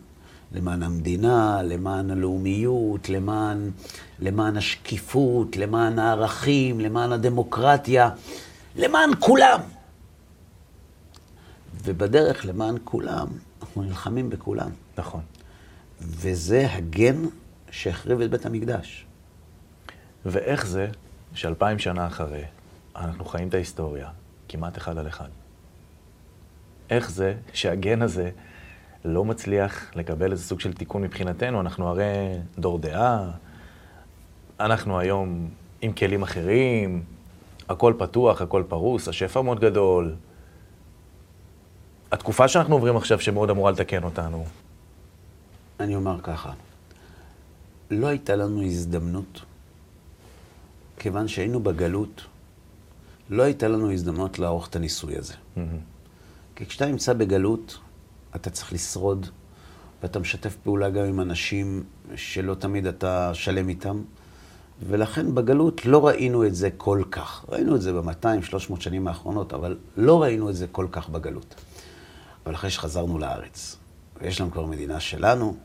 [0.53, 3.71] למען המדינה, למען הלאומיות, למען,
[4.19, 8.11] למען השקיפות, למען הערכים, למען הדמוקרטיה,
[8.77, 9.61] למען כולם.
[11.85, 13.27] ובדרך למען כולם,
[13.65, 14.71] אנחנו נלחמים בכולם.
[14.99, 15.21] נכון.
[16.01, 17.17] וזה הגן
[17.71, 19.07] שהחריב את בית המקדש.
[20.27, 20.89] ואיך זה
[21.35, 22.45] שאלפיים שנה אחרי,
[22.97, 24.09] אנחנו חיים את ההיסטוריה
[24.49, 25.29] כמעט אחד על אחד?
[26.91, 28.31] איך זה שהגן הזה
[29.05, 31.61] לא מצליח לקבל איזה סוג של תיקון מבחינתנו?
[31.61, 33.31] אנחנו הרי דור דעה,
[34.61, 35.51] אנחנו היום
[35.83, 37.03] עם כלים אחרים,
[37.69, 40.15] הכל פתוח, הכל פרוס, השפע מאוד גדול.
[42.15, 44.45] התקופה שאנחנו עוברים עכשיו שמאוד אמורה לתקן אותנו.
[45.81, 46.53] אני אומר ככה,
[47.91, 49.43] לא הייתה לנו הזדמנות,
[50.97, 52.23] כיוון שהיינו בגלות,
[53.31, 55.35] לא הייתה לנו הזדמנות לערוך את הניסוי הזה.
[55.35, 55.61] Mm-hmm.
[56.57, 57.79] כי כשאתה נמצא בגלות,
[58.37, 59.27] אתה צריך לשרוד,
[60.03, 61.85] ואתה משתף פעולה גם עם אנשים
[62.17, 64.03] שלא תמיד אתה שלם איתם,
[64.89, 67.45] ולכן בגלות לא ראינו את זה כל כך.
[67.49, 71.55] ראינו את זה ב-200-300 שנים האחרונות, אבל לא ראינו את זה כל כך בגלות.
[72.47, 73.77] אבל אחרי שחזרנו לארץ,
[74.21, 75.57] ויש לנו כבר מדינה שלנו,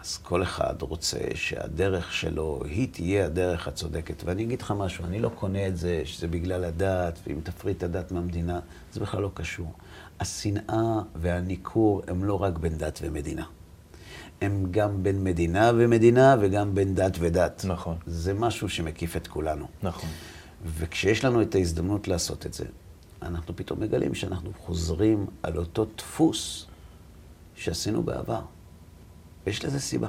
[0.00, 4.22] אז כל אחד רוצה שהדרך שלו היא תהיה הדרך הצודקת.
[4.24, 7.82] ואני אגיד לך משהו, אני לא קונה את זה שזה בגלל הדת, ואם תפריט את
[7.82, 8.60] הדת מהמדינה,
[8.92, 9.72] זה בכלל לא קשור.
[10.20, 13.44] השנאה והניכור הם לא רק בין דת ומדינה.
[14.40, 17.64] הם גם בין מדינה ומדינה וגם בין דת ודת.
[17.68, 17.96] נכון.
[18.06, 19.66] זה משהו שמקיף את כולנו.
[19.82, 20.10] נכון.
[20.78, 22.64] וכשיש לנו את ההזדמנות לעשות את זה,
[23.22, 26.66] אנחנו פתאום מגלים שאנחנו חוזרים על אותו דפוס
[27.54, 28.40] שעשינו בעבר.
[29.46, 30.08] ויש לזה סיבה.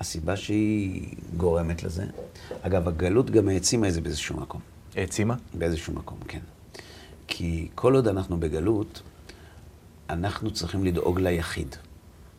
[0.00, 2.06] הסיבה שהיא גורמת לזה,
[2.62, 4.60] אגב, הגלות גם העצימה את זה באיזשהו מקום.
[4.96, 5.34] העצימה?
[5.54, 6.40] באיזשהו מקום, כן.
[7.26, 9.02] כי כל עוד אנחנו בגלות,
[10.10, 11.76] אנחנו צריכים לדאוג ליחיד,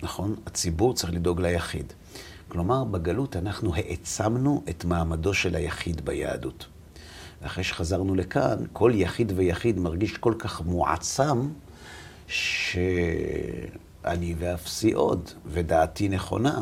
[0.03, 0.36] נכון?
[0.45, 1.93] הציבור צריך לדאוג ליחיד.
[2.47, 6.67] כלומר, בגלות אנחנו העצמנו את מעמדו של היחיד ביהדות.
[7.41, 11.50] ואחרי שחזרנו לכאן, כל יחיד ויחיד מרגיש כל כך מועצם,
[12.28, 16.62] שאני ואפסי עוד, ודעתי נכונה,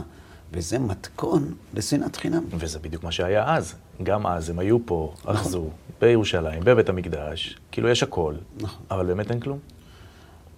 [0.53, 2.43] וזה מתכון לשנאת חינם.
[2.51, 3.75] וזה בדיוק מה שהיה אז.
[4.03, 5.69] גם אז הם היו פה, אחזו,
[6.01, 8.83] בירושלים, בבית המקדש, כאילו יש הכל, נכון.
[8.91, 9.59] אבל באמת אין כלום.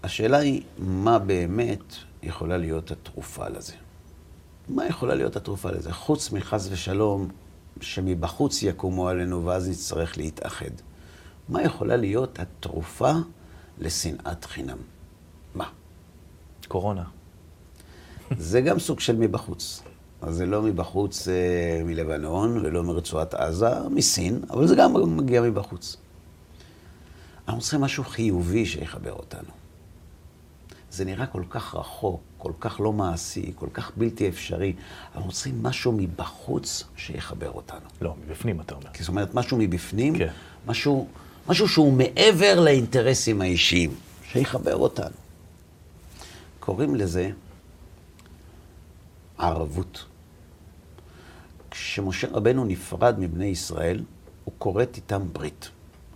[0.03, 3.73] השאלה היא, מה באמת יכולה להיות התרופה לזה?
[4.69, 5.93] מה יכולה להיות התרופה לזה?
[5.93, 7.27] חוץ מחס ושלום,
[7.81, 10.71] שמבחוץ יקומו עלינו ואז נצטרך להתאחד.
[11.49, 13.11] מה יכולה להיות התרופה
[13.79, 14.77] לשנאת חינם?
[15.55, 15.69] מה?
[16.67, 17.03] קורונה.
[18.37, 19.81] זה גם סוג של מבחוץ.
[20.21, 25.97] אז זה לא מבחוץ אה, מלבנון ולא מרצועת עזה, מסין, אבל זה גם מגיע מבחוץ.
[27.47, 29.49] אנחנו צריכים משהו חיובי שיחבר אותנו.
[30.91, 34.73] זה נראה כל כך רחוק, כל כך לא מעשי, כל כך בלתי אפשרי.
[35.15, 37.79] אנחנו צריכים משהו מבחוץ שיחבר אותנו.
[38.01, 38.87] לא, מבפנים אתה אומר.
[38.93, 40.27] כי זאת אומרת, משהו מבפנים, כן.
[40.67, 41.07] משהו,
[41.47, 43.95] משהו שהוא מעבר לאינטרסים האישיים,
[44.31, 45.15] שיחבר אותנו.
[46.59, 47.31] קוראים לזה
[49.37, 50.05] ערבות.
[51.71, 54.03] כשמשה רבנו נפרד מבני ישראל,
[54.43, 55.69] הוא כורת איתם ברית.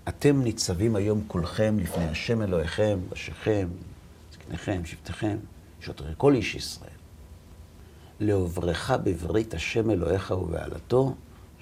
[0.08, 3.68] אתם ניצבים היום כולכם לפני השם אלוהיכם, ראשיכם,
[4.34, 5.38] זקניכם, שבטיכם,
[5.82, 6.90] שוטרי כל איש ישראל.
[8.20, 11.16] לעוברך בברית השם אלוהיך ובעלתו,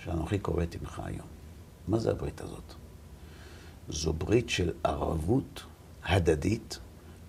[0.04, 1.28] שאנוכי כורת עמך היום.
[1.88, 2.74] מה זה הברית הזאת?
[3.90, 5.64] זו ברית של ערבות
[6.04, 6.80] הדדית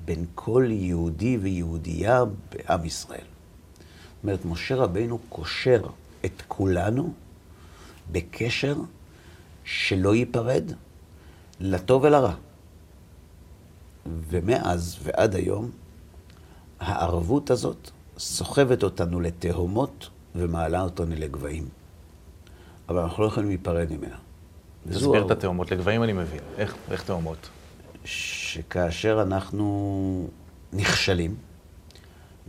[0.04, 3.20] בין כל יהודי ויהודייה בעם ישראל.
[3.20, 5.82] זאת אומרת, משה רבינו קושר
[6.24, 7.12] את כולנו
[8.12, 8.76] בקשר
[9.64, 10.72] שלא ייפרד,
[11.60, 12.34] לטוב ולרע.
[14.06, 15.70] ומאז ועד היום,
[16.80, 21.68] הערבות הזאת סוחבת אותנו לתהומות ומעלה אותנו לגבהים.
[22.88, 24.16] אבל אנחנו לא יכולים להיפרד ממנה.
[24.88, 25.30] תסביר את הערבות.
[25.30, 25.70] התאומות.
[25.70, 26.40] לגבהים אני מבין.
[26.56, 27.48] איך, איך תאומות?
[28.04, 30.28] שכאשר אנחנו
[30.72, 31.34] נכשלים,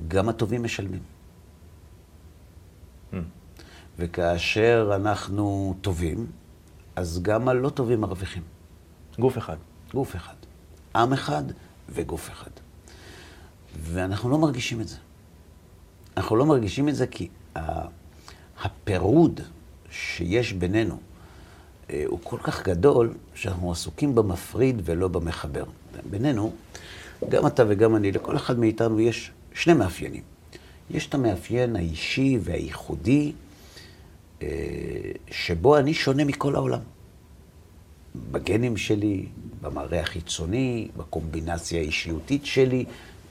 [0.07, 1.01] גם הטובים משלמים.
[3.11, 3.15] Hmm.
[3.97, 6.27] וכאשר אנחנו טובים,
[6.95, 8.43] אז גם הלא טובים מרוויחים.
[9.19, 9.57] גוף אחד.
[9.93, 10.33] גוף אחד.
[10.95, 11.43] עם אחד
[11.89, 12.49] וגוף אחד.
[13.77, 14.95] ואנחנו לא מרגישים את זה.
[16.17, 17.27] אנחנו לא מרגישים את זה כי
[18.63, 19.41] הפירוד
[19.91, 20.97] שיש בינינו
[21.89, 25.63] אה, הוא כל כך גדול, שאנחנו עסוקים במפריד ולא במחבר.
[26.09, 26.53] בינינו,
[27.29, 30.23] גם אתה וגם אני, לכל אחד מאיתנו יש שני מאפיינים.
[30.89, 33.31] יש את המאפיין האישי והייחודי,
[34.41, 34.47] אה,
[35.31, 36.79] שבו אני שונה מכל העולם.
[38.31, 39.25] בגנים שלי,
[39.61, 42.85] במראה החיצוני, בקומבינציה האישיותית שלי.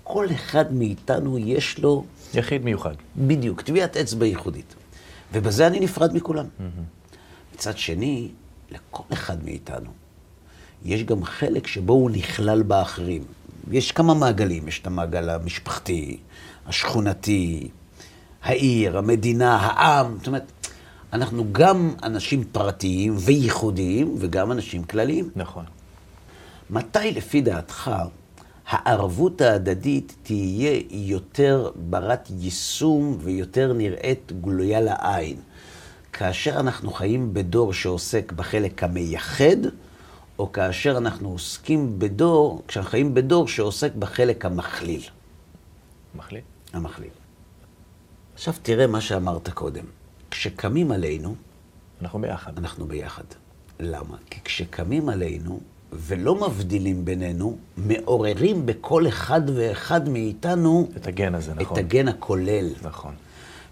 [0.09, 2.95] כל אחד מאיתנו יש לו יחיד מיוחד.
[3.17, 4.75] בדיוק, טביעת אצבע ייחודית.
[5.33, 6.47] ובזה אני נפרד מכולם.
[7.55, 8.29] מצד שני,
[8.71, 9.91] לכל אחד מאיתנו
[10.85, 13.25] יש גם חלק שבו הוא נכלל באחרים.
[13.71, 16.17] יש כמה מעגלים, יש את המעגל המשפחתי,
[16.67, 17.69] השכונתי,
[18.43, 20.17] העיר, המדינה, העם.
[20.19, 20.53] זאת אומרת,
[21.13, 25.31] אנחנו גם אנשים פרטיים וייחודיים וגם אנשים כלליים.
[25.37, 25.65] נכון.
[26.71, 27.91] מתי לפי דעתך
[28.69, 35.41] הערבות ההדדית תהיה יותר ברת יישום ויותר נראית גלויה לעין?
[36.13, 39.57] כאשר אנחנו חיים בדור שעוסק בחלק המייחד,
[40.39, 45.03] או כאשר אנחנו עוסקים בדור, כשאנחנו חיים בדור שעוסק בחלק המכליל.
[46.15, 46.45] מחליט.
[46.73, 47.11] המכליל.
[48.35, 49.85] עכשיו תראה מה שאמרת קודם.
[50.31, 51.35] כשקמים עלינו,
[52.03, 52.59] אנחנו ביחד.
[52.59, 53.25] אנחנו ביחד.
[53.81, 54.17] למה?
[54.31, 55.61] כי כשקמים עלינו
[55.93, 61.73] ולא מבדילים בינינו, מעוררים בכל אחד ואחד מאיתנו את הגן הזה, נכון.
[61.73, 62.71] את הגן הכולל.
[62.83, 63.15] נכון.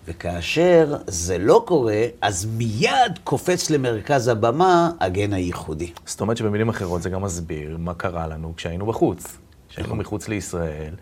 [0.08, 5.90] וכאשר זה לא קורה, אז מיד קופץ למרכז הבמה הגן הייחודי.
[6.06, 9.38] זאת אומרת שבמילים אחרות זה גם מסביר מה קרה לנו כשהיינו בחוץ.
[9.68, 9.98] כשהיינו נכון.
[9.98, 10.94] מחוץ לישראל,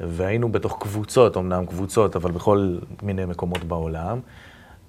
[0.00, 4.20] והיינו בתוך קבוצות, אמנם קבוצות, אבל בכל מיני מקומות בעולם,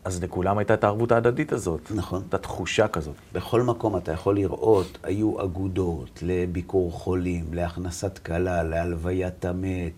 [0.08, 1.92] אז לכולם הייתה את הערבות ההדדית הזאת.
[1.96, 2.22] נכון.
[2.22, 3.16] הייתה תחושה כזאת.
[3.34, 9.92] בכל מקום אתה יכול לראות, היו אגודות לביקור חולים, להכנסת כלה, להלוויית המת.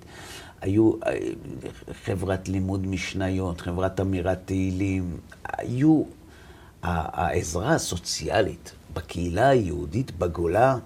[0.61, 1.17] היו אה,
[2.03, 5.17] חברת לימוד משניות, חברת אמירת תהילים.
[5.57, 6.03] היו...
[6.83, 10.77] העזרה הסוציאלית בקהילה היהודית בגולה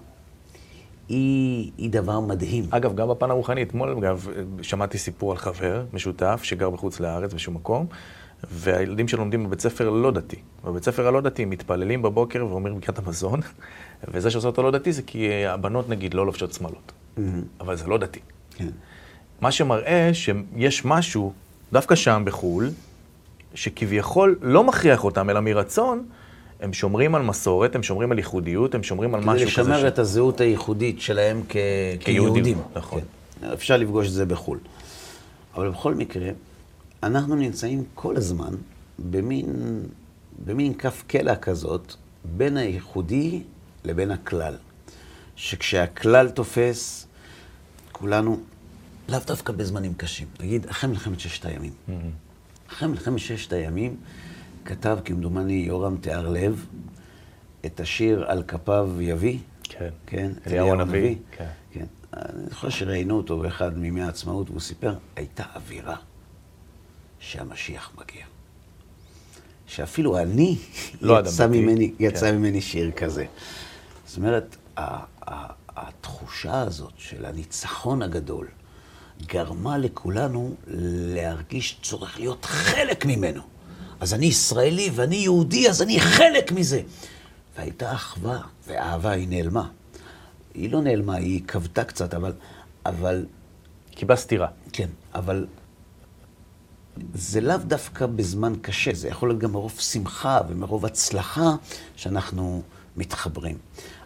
[1.08, 2.64] היא, היא דבר מדהים.
[2.70, 4.28] אגב, גם בפן הרוחני, אתמול, אגב,
[4.62, 7.86] שמעתי סיפור על חבר משותף שגר בחוץ לארץ בשום מקום,
[8.50, 10.36] והילדים שלומדים בבית ספר לא דתי.
[10.64, 13.40] בבית ספר הלא דתי מתפללים בבוקר ואומרים בקריאת המזון,
[14.12, 16.92] וזה שעושה אותו לא דתי זה כי הבנות, נגיד, לא לובשות שמאלות.
[16.92, 17.20] Mm-hmm.
[17.60, 18.20] אבל זה לא דתי.
[18.56, 18.68] כן.
[19.40, 21.32] מה שמראה שיש משהו,
[21.72, 22.70] דווקא שם בחו"ל,
[23.54, 26.06] שכביכול לא מכריח אותם, אלא מרצון,
[26.60, 29.62] הם שומרים על מסורת, הם שומרים על ייחודיות, הם שומרים על משהו כזה.
[29.62, 31.56] כדי לשמר את הזהות הייחודית שלהם כ...
[32.00, 32.58] כיהודים.
[32.74, 33.00] נכון.
[33.00, 33.46] כן.
[33.52, 34.58] אפשר לפגוש את זה בחו"ל.
[35.54, 36.28] אבל בכל מקרה,
[37.06, 38.54] אנחנו נמצאים כל הזמן
[38.98, 39.82] במין,
[40.44, 41.94] במין כף קלע כזאת
[42.24, 43.42] בין הייחודי
[43.84, 44.56] לבין הכלל.
[45.36, 47.06] שכשהכלל תופס,
[47.92, 48.40] כולנו,
[49.08, 50.28] לאו דווקא בזמנים קשים.
[50.40, 51.72] נגיד, אחרי מלחמת ששת הימים.
[51.72, 52.72] Mm-hmm.
[52.72, 53.96] אחרי מלחמת ששת הימים,
[54.64, 56.66] כתב, כמדומני, יורם תיאר לב,
[57.66, 59.38] את השיר על כפיו יביא.
[59.62, 59.88] כן.
[60.06, 61.16] כן, אליהו הנביא.
[61.30, 61.48] כן.
[61.72, 61.84] כן.
[62.12, 65.96] אני זוכר שראיינו אותו באחד מימי העצמאות, והוא סיפר, הייתה אווירה
[67.30, 68.24] שהמשיח מגיע.
[69.66, 70.56] שאפילו אני,
[71.00, 72.36] לא יצא, ממני, יצא כן.
[72.36, 73.26] ממני שיר כזה.
[74.06, 74.56] זאת אומרת,
[75.68, 78.46] התחושה הזאת של הניצחון הגדול
[79.26, 80.54] גרמה לכולנו
[81.14, 83.42] להרגיש צורך להיות חלק ממנו.
[84.00, 86.82] אז אני ישראלי ואני יהודי, אז אני חלק מזה.
[87.56, 89.68] והייתה אחווה, ואהבה היא נעלמה.
[90.54, 92.32] היא לא נעלמה, היא כבתה קצת, אבל...
[92.86, 93.26] אבל...
[93.90, 94.48] קיבלה סתירה.
[94.72, 95.46] כן, אבל
[97.14, 101.54] זה לאו דווקא בזמן קשה, זה יכול להיות גם מרוב שמחה ומרוב הצלחה
[101.96, 102.62] שאנחנו
[102.96, 103.58] מתחברים.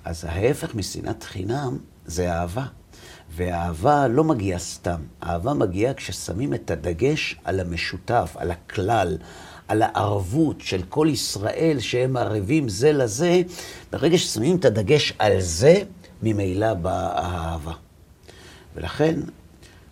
[0.05, 2.67] אז ההפך משנאת חינם זה אהבה.
[3.31, 9.19] ואהבה לא מגיעה סתם, אהבה מגיעה כששמים את הדגש על המשותף, על הכלל,
[9.69, 13.43] על הערבות של כל ישראל שהם ערבים זה לזה,
[13.93, 15.83] ברגע ששמים את הדגש על זה,
[16.23, 17.73] ממילא באה האהבה.
[18.77, 19.21] ולכן,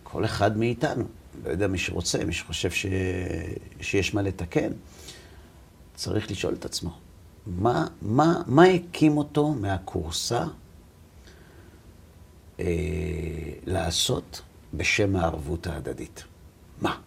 [0.02, 1.04] כל אחד מאיתנו,
[1.44, 2.86] לא יודע מי שרוצה, מי שחושב ש...
[3.80, 4.72] שיש מה לתקן,
[5.94, 6.98] צריך לשאול את עצמו,
[7.46, 10.44] מה, מה, מה הקים אותו מהכורסה
[12.60, 12.64] אה,
[13.66, 14.42] לעשות
[14.74, 16.24] בשם הערבות ההדדית?
[16.80, 16.98] מה?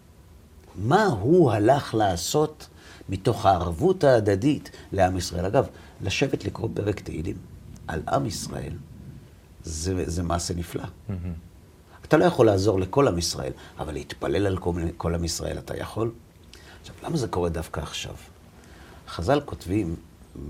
[0.76, 2.68] מה הוא הלך לעשות
[3.08, 5.44] מתוך הערבות ההדדית לעם ישראל?
[5.44, 5.66] אגב,
[6.02, 7.36] לשבת לקרוא פרק תהילים
[7.86, 8.72] על עם ישראל,
[9.64, 10.82] זה, זה מעשה נפלא.
[10.82, 11.12] Mm-hmm.
[12.10, 14.58] אתה לא יכול לעזור לכל עם ישראל, אבל להתפלל על
[14.96, 16.10] כל, עם ישראל אתה יכול.
[16.80, 18.14] עכשיו, למה זה קורה דווקא עכשיו?
[19.08, 19.96] חז"ל כותבים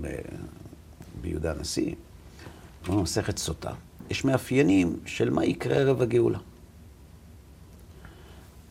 [0.01, 0.07] ב,
[1.21, 1.95] ביהודה הנשיא,
[2.87, 3.71] במסכת סוטה,
[4.09, 6.39] יש מאפיינים של מה יקרה ערב הגאולה.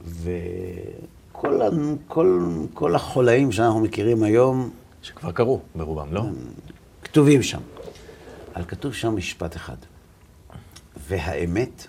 [0.04, 1.60] וכל
[2.08, 4.70] כל, כל החולאים שאנחנו מכירים היום...
[5.02, 6.22] שכבר קרו ברובם, לא?
[7.04, 7.60] כתובים שם.
[8.56, 9.76] אבל כתוב שם משפט אחד.
[11.08, 11.86] והאמת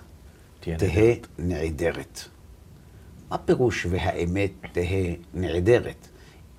[0.61, 2.21] תהא נעדרת.
[3.29, 6.07] מה פירוש והאמת תהא נעדרת?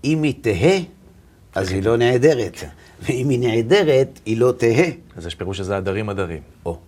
[0.05, 0.78] אם היא תהא,
[1.55, 2.57] אז היא לא נעדרת.
[2.57, 2.68] כן.
[3.03, 4.90] ואם היא נעדרת, היא לא תהא.
[5.16, 6.42] אז יש פירוש שזה עדרים עדרים.
[6.66, 6.78] או.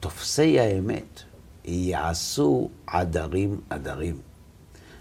[0.00, 1.22] תופסי האמת
[1.64, 4.18] יעשו עדרים עדרים.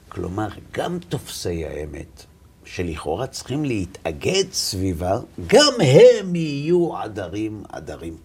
[0.09, 2.23] כלומר, גם תופסי האמת,
[2.65, 8.17] שלכאורה צריכים להתאגד סביבה, גם הם יהיו עדרים עדרים.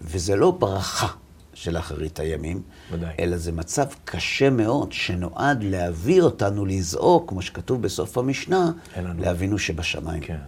[0.00, 1.08] וזה לא ברכה
[1.54, 3.14] של אחרית הימים, ודאי.
[3.18, 8.72] אלא זה מצב קשה מאוד, שנועד להביא אותנו לזעוק, כמו שכתוב בסוף המשנה,
[9.18, 10.22] לאבינו שבשמיים.
[10.22, 10.38] כן.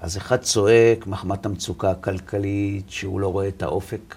[0.00, 4.14] אז אחד צועק מחמת המצוקה הכלכלית, שהוא לא רואה את האופק,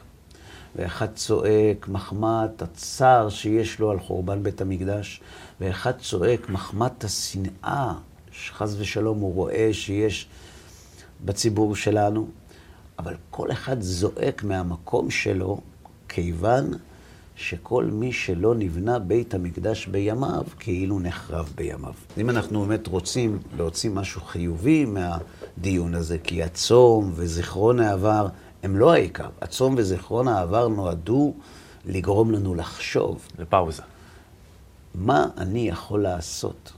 [0.76, 5.22] ואחד צועק מחמת הצער שיש לו על חורבן בית המקדש,
[5.62, 7.94] ואחד צועק מחמת השנאה,
[8.32, 10.28] שחס ושלום הוא רואה שיש
[11.26, 12.28] בציבור שלנו,
[13.00, 15.62] אבל כל אחד זועק מהמקום שלו,
[16.10, 16.74] כיוון
[17.36, 21.94] שכל מי שלא נבנה בית המקדש בימיו, כאילו נחרב בימיו.
[22.18, 28.28] אם אנחנו באמת רוצים להוציא משהו חיובי מהדיון הזה, כי הצום וזיכרון העבר
[28.64, 29.30] הם לא העיקר.
[29.42, 31.34] הצום וזיכרון העבר נועדו
[31.86, 33.28] לגרום לנו לחשוב.
[33.40, 33.84] לפאוזה.
[34.96, 36.74] מה אני יכול לעשות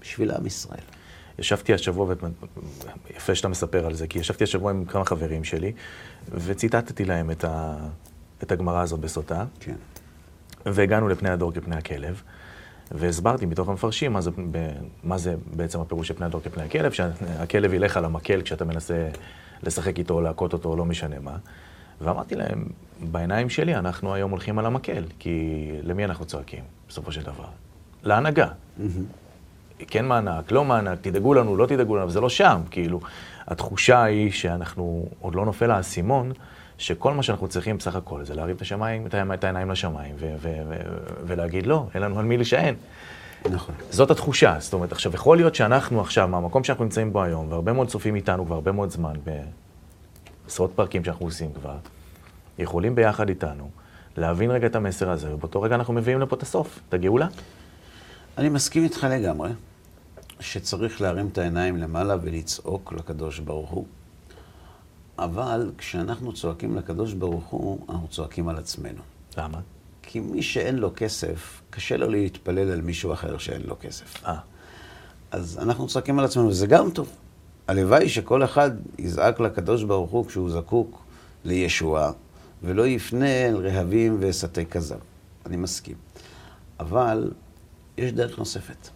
[0.00, 0.84] בשביל עם ישראל?
[1.38, 2.14] ישבתי השבוע,
[3.16, 5.72] יפה שאתה מספר על זה, כי ישבתי השבוע עם כמה חברים שלי,
[6.32, 7.76] וציטטתי להם את, ה...
[8.42, 9.44] את הגמרא הזאת בסוטה.
[9.60, 9.74] כן.
[10.66, 12.22] והגענו לפני הדור כפני הכלב,
[12.90, 14.30] והסברתי מתוך המפרשים מה זה,
[15.04, 19.08] מה זה בעצם הפירוש של פני הדור כפני הכלב, שהכלב ילך על המקל כשאתה מנסה
[19.62, 21.36] לשחק איתו, להכות אותו, לא משנה מה.
[22.00, 22.64] ואמרתי להם,
[23.00, 27.44] בעיניים שלי אנחנו היום הולכים על המקל, כי למי אנחנו צועקים, בסופו של דבר?
[28.02, 28.46] להנהגה.
[28.46, 28.82] Mm-hmm.
[29.86, 33.00] כן מענק, לא מענק, תדאגו לנו, לא תדאגו לנו, זה לא שם, כאילו.
[33.46, 36.32] התחושה היא שאנחנו, עוד לא נופל האסימון,
[36.78, 40.14] שכל מה שאנחנו צריכים בסך הכל זה להרים את השמיים, את העיניים לשמיים,
[41.26, 42.74] ולהגיד לא, אין לנו על מי להישען.
[43.50, 43.74] נכון.
[43.90, 44.56] זאת התחושה.
[44.58, 48.14] זאת אומרת, עכשיו, יכול להיות שאנחנו עכשיו, מהמקום שאנחנו נמצאים בו היום, והרבה מאוד צופים
[48.14, 49.12] איתנו כבר הרבה מאוד זמן,
[50.46, 51.76] בעשרות פרקים שאנחנו עושים כבר,
[52.58, 53.70] יכולים ביחד איתנו
[54.16, 57.26] להבין רגע את המסר הזה, ובאותו רגע אנחנו מביאים לפה את הסוף, את הגאולה.
[58.38, 59.50] אני מסכים איתך לגמרי,
[60.40, 63.86] שצריך להרים את העיניים למעלה ולצעוק לקדוש ברוך הוא.
[65.18, 69.02] אבל כשאנחנו צועקים לקדוש ברוך הוא, אנחנו צועקים על עצמנו.
[69.36, 69.60] למה?
[70.02, 74.24] כי מי שאין לו כסף, קשה לו להתפלל על מישהו אחר שאין לו כסף.
[74.26, 74.38] אה.
[75.30, 77.10] אז אנחנו צועקים על עצמנו, וזה גם טוב.
[77.68, 81.02] הלוואי שכל אחד יזעק לקדוש ברוך הוא כשהוא זקוק
[81.44, 82.12] לישועה,
[82.62, 84.98] ולא יפנה אל רהבים וסתי כזב.
[85.46, 85.96] אני מסכים.
[86.80, 87.30] אבל
[87.98, 88.88] יש דרך נוספת,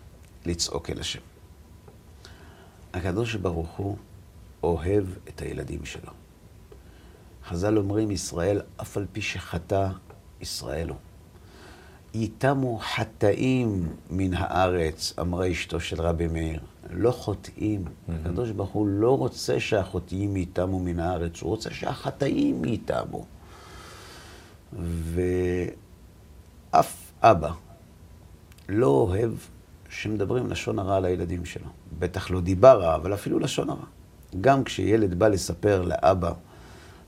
[0.46, 1.20] לצעוק אל השם.
[2.94, 3.96] הקדוש ברוך הוא
[4.62, 6.12] אוהב את הילדים שלו.
[7.48, 9.88] חז"ל אומרים, ישראל, אף על פי שחטא,
[10.40, 10.96] ישראל הוא.
[12.14, 16.60] ייתמו חטאים מן הארץ, אמרה אשתו של רבי מאיר.
[16.90, 17.84] לא חוטאים.
[17.84, 18.12] Mm-hmm.
[18.12, 23.24] הקדוש ברוך הוא לא רוצה שהחוטאים ייתמו מן הארץ, הוא רוצה שהחטאים ייתמו.
[26.72, 27.50] ואף אבא
[28.68, 29.32] לא אוהב
[29.88, 31.68] שמדברים לשון הרע על הילדים שלו.
[31.98, 33.86] בטח לא דיבה רע, אבל אפילו לשון הרע.
[34.40, 36.32] גם כשילד בא לספר לאבא,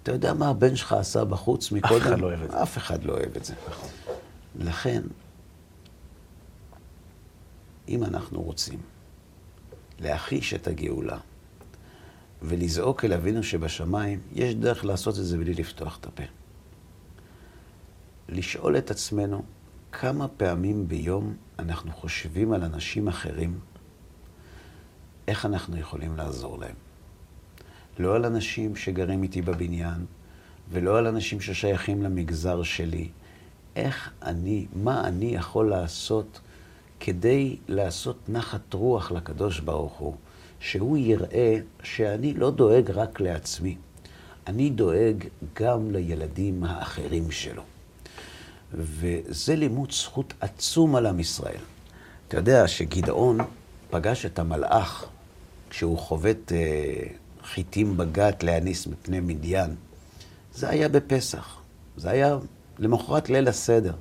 [0.02, 1.96] אתה יודע מה הבן שלך עשה בחוץ מקודם?
[1.96, 2.62] אף אחד לא אוהב את זה.
[2.62, 3.54] אף אחד לא אוהב את זה.
[4.58, 5.02] לכן,
[7.88, 8.78] אם אנחנו רוצים
[10.00, 11.18] להחיש את הגאולה
[12.42, 16.22] ולזעוק אל אבינו שבשמיים, יש דרך לעשות את זה בלי לפתוח את הפה.
[18.28, 19.42] לשאול את עצמנו
[19.92, 23.58] כמה פעמים ביום אנחנו חושבים על אנשים אחרים,
[25.28, 26.83] איך אנחנו יכולים לעזור להם.
[27.98, 30.04] לא על אנשים שגרים איתי בבניין,
[30.70, 33.08] ולא על אנשים ששייכים למגזר שלי.
[33.76, 36.40] איך אני, מה אני יכול לעשות
[37.00, 40.14] כדי לעשות נחת רוח לקדוש ברוך הוא,
[40.60, 43.76] שהוא יראה שאני לא דואג רק לעצמי,
[44.46, 45.24] אני דואג
[45.54, 47.62] גם לילדים האחרים שלו.
[48.72, 51.60] וזה לימוד זכות עצום על עם ישראל.
[52.28, 53.38] אתה יודע שגדעון
[53.90, 55.06] פגש את המלאך
[55.70, 56.58] כשהוא חובט אה,
[57.44, 59.74] חיטים בגת להניס מפני מדיין.
[60.54, 61.56] זה היה בפסח,
[61.96, 62.38] זה היה
[62.78, 63.92] למחרת ליל הסדר.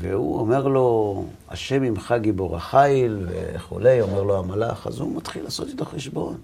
[0.00, 5.68] והוא אומר לו, השם עמך גיבור החיל וכולי, אומר לו המלאך, אז הוא מתחיל לעשות
[5.68, 6.36] איתו חשבון.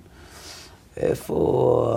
[0.97, 1.97] איפה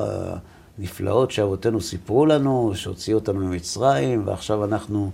[0.78, 5.12] הנפלאות שאבותינו סיפרו לנו, שהוציאו אותנו ממצרים, ועכשיו אנחנו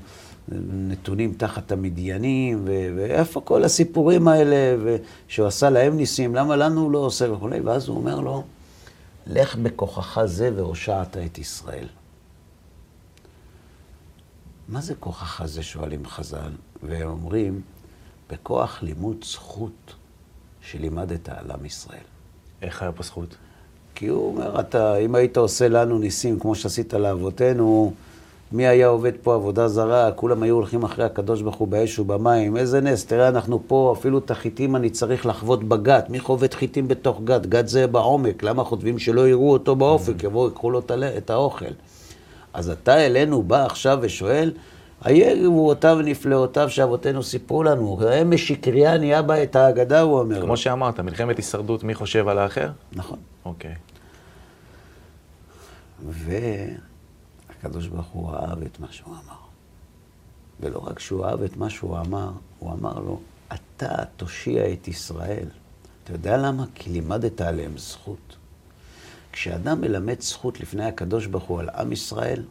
[0.88, 2.65] נתונים תחת המדיינים,
[2.95, 4.55] ואיפה כל הסיפורים האלה,
[5.27, 8.43] שהוא עשה להם ניסים, למה לנו הוא לא עושה וכולי, ואז הוא אומר לו,
[9.30, 11.88] לך בכוחך זה והושעת את ישראל.
[14.67, 16.51] מה זה כוחך זה, שואלים חז"ל,
[16.84, 17.61] והם אומרים,
[18.30, 19.93] בכוח לימוד זכות
[20.61, 22.03] שלימדת על עם ישראל.
[22.61, 23.36] איך היה פה זכות?
[23.95, 27.93] כי הוא אומר, אתה, אם היית עושה לנו ניסים כמו שעשית לאבותינו,
[28.52, 30.12] מי היה עובד פה עבודה זרה?
[30.12, 32.58] כולם היו הולכים אחרי הקדוש ברוך הוא באש ובמים.
[32.58, 36.10] איזה נס, תראה, אנחנו פה, אפילו את החיטים אני צריך לחוות בגת.
[36.10, 37.45] מי חובט חיטים בתוך גת?
[37.45, 38.43] גת זה בעומק.
[38.43, 40.24] למה חושבים שלא יראו אותו באופק?
[40.24, 40.82] יבואו, יקחו לו
[41.18, 41.66] את האוכל.
[42.54, 44.52] אז אתה אלינו בא עכשיו ושואל,
[45.06, 47.97] איה גבורותיו ונפלאותיו שאבותינו סיפרו לנו.
[47.97, 50.41] ראה משקריה נהיה בה את האגדה, הוא אומר.
[50.41, 52.70] כמו שאמרת, מלחמת הישרדות, מי חושב על האחר?
[52.91, 53.20] נכון.
[53.45, 53.76] אוקיי.
[57.64, 59.39] והקדוש ברוך הוא אהב את מה שהוא אמר.
[60.60, 63.20] ולא רק שהוא אהב את מה שהוא אמר, הוא אמר לו,
[63.53, 65.47] אתה תושיע את ישראל.
[66.03, 66.66] אתה יודע למה?
[66.76, 68.36] כי לימדת עליהם זכות.
[69.32, 72.43] כשאדם מלמד זכות לפני הקדוש ברוך הוא על עם ישראל,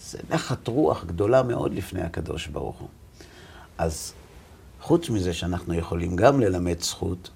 [0.00, 2.88] זה נחת רוח גדולה מאוד לפני הקדוש ברוך הוא.
[3.78, 4.12] אז
[4.80, 7.30] חוץ מזה שאנחנו יכולים גם ללמד זכות,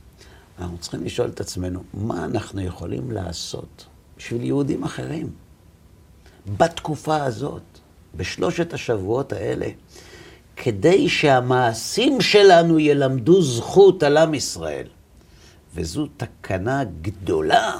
[0.59, 3.87] אנחנו צריכים לשאול את עצמנו, מה אנחנו יכולים לעשות
[4.17, 5.31] בשביל יהודים אחרים?
[6.47, 7.63] בתקופה הזאת,
[8.17, 9.67] בשלושת השבועות האלה,
[10.57, 14.87] כדי שהמעשים שלנו ילמדו זכות על עם ישראל.
[15.75, 17.79] וזו תקנה גדולה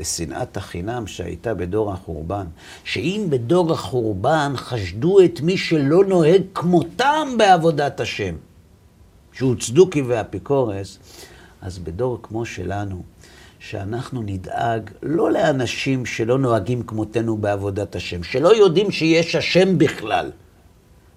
[0.00, 2.46] לשנאת החינם שהייתה בדור החורבן.
[2.84, 8.34] שאם בדור החורבן חשדו את מי שלא נוהג כמותם בעבודת השם,
[9.32, 10.98] שהוא צדוקי ואפיקורס,
[11.62, 13.02] אז בדור כמו שלנו,
[13.58, 20.30] שאנחנו נדאג לא לאנשים שלא נוהגים כמותנו בעבודת השם, שלא יודעים שיש השם בכלל.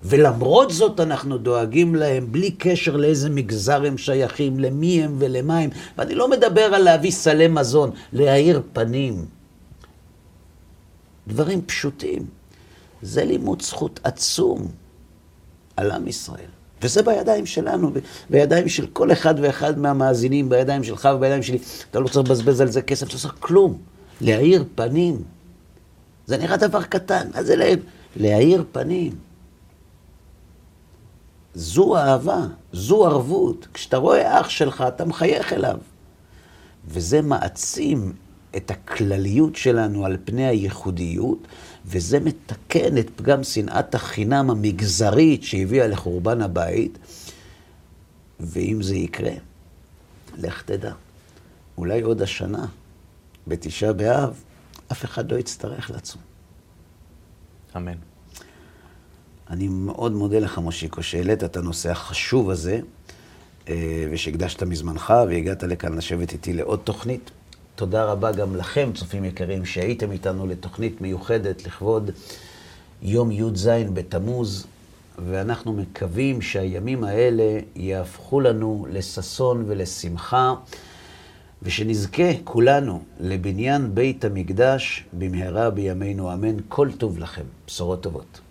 [0.03, 5.69] ולמרות זאת אנחנו דואגים להם בלי קשר לאיזה מגזר הם שייכים, למי הם ולמה הם.
[5.97, 9.25] ואני לא מדבר על להביא סלי מזון, להאיר פנים.
[11.27, 12.25] דברים פשוטים.
[13.01, 14.67] זה לימוד זכות עצום
[15.77, 16.58] על עם ישראל.
[16.81, 17.91] וזה בידיים שלנו,
[18.29, 21.57] בידיים של כל אחד ואחד מהמאזינים, בידיים שלך ובידיים שלי.
[21.91, 23.77] אתה לא צריך לבזבז על זה כסף, אתה עושה כלום.
[24.21, 25.23] להאיר פנים.
[26.25, 27.79] זה נראה דבר קטן, מה זה להאיר?
[28.15, 29.15] להאיר פנים.
[31.53, 32.39] זו אהבה,
[32.73, 33.67] זו ערבות.
[33.73, 35.77] כשאתה רואה אח שלך, אתה מחייך אליו.
[36.87, 38.13] וזה מעצים
[38.55, 41.47] את הכלליות שלנו על פני הייחודיות,
[41.91, 46.97] וזה מתקן את פגם שנאת החינם המגזרית שהביאה לחורבן הבית.
[48.39, 49.31] ואם זה יקרה,
[50.37, 50.93] לך תדע,
[51.77, 52.65] אולי עוד השנה,
[53.47, 54.43] בתשעה באב,
[54.91, 56.21] אף אחד לא יצטרך לצום.
[57.77, 57.97] אמן.
[59.49, 62.79] אני מאוד מודה לך, מושיקו, שהעלית את הנושא החשוב הזה,
[63.69, 67.31] אה, ושהקדשת מזמנך והגעת לכאן לשבת איתי לעוד תוכנית.
[67.79, 72.11] תודה רבה גם לכם, צופים יקרים, שהייתם איתנו לתוכנית מיוחדת לכבוד
[73.01, 74.67] יום י"ז בתמוז,
[75.25, 80.53] ואנחנו מקווים שהימים האלה יהפכו לנו לששון ולשמחה,
[81.63, 86.55] ושנזכה כולנו לבניין בית המקדש במהרה בימינו אמן.
[86.67, 88.48] כל טוב לכם, בשורות טובות.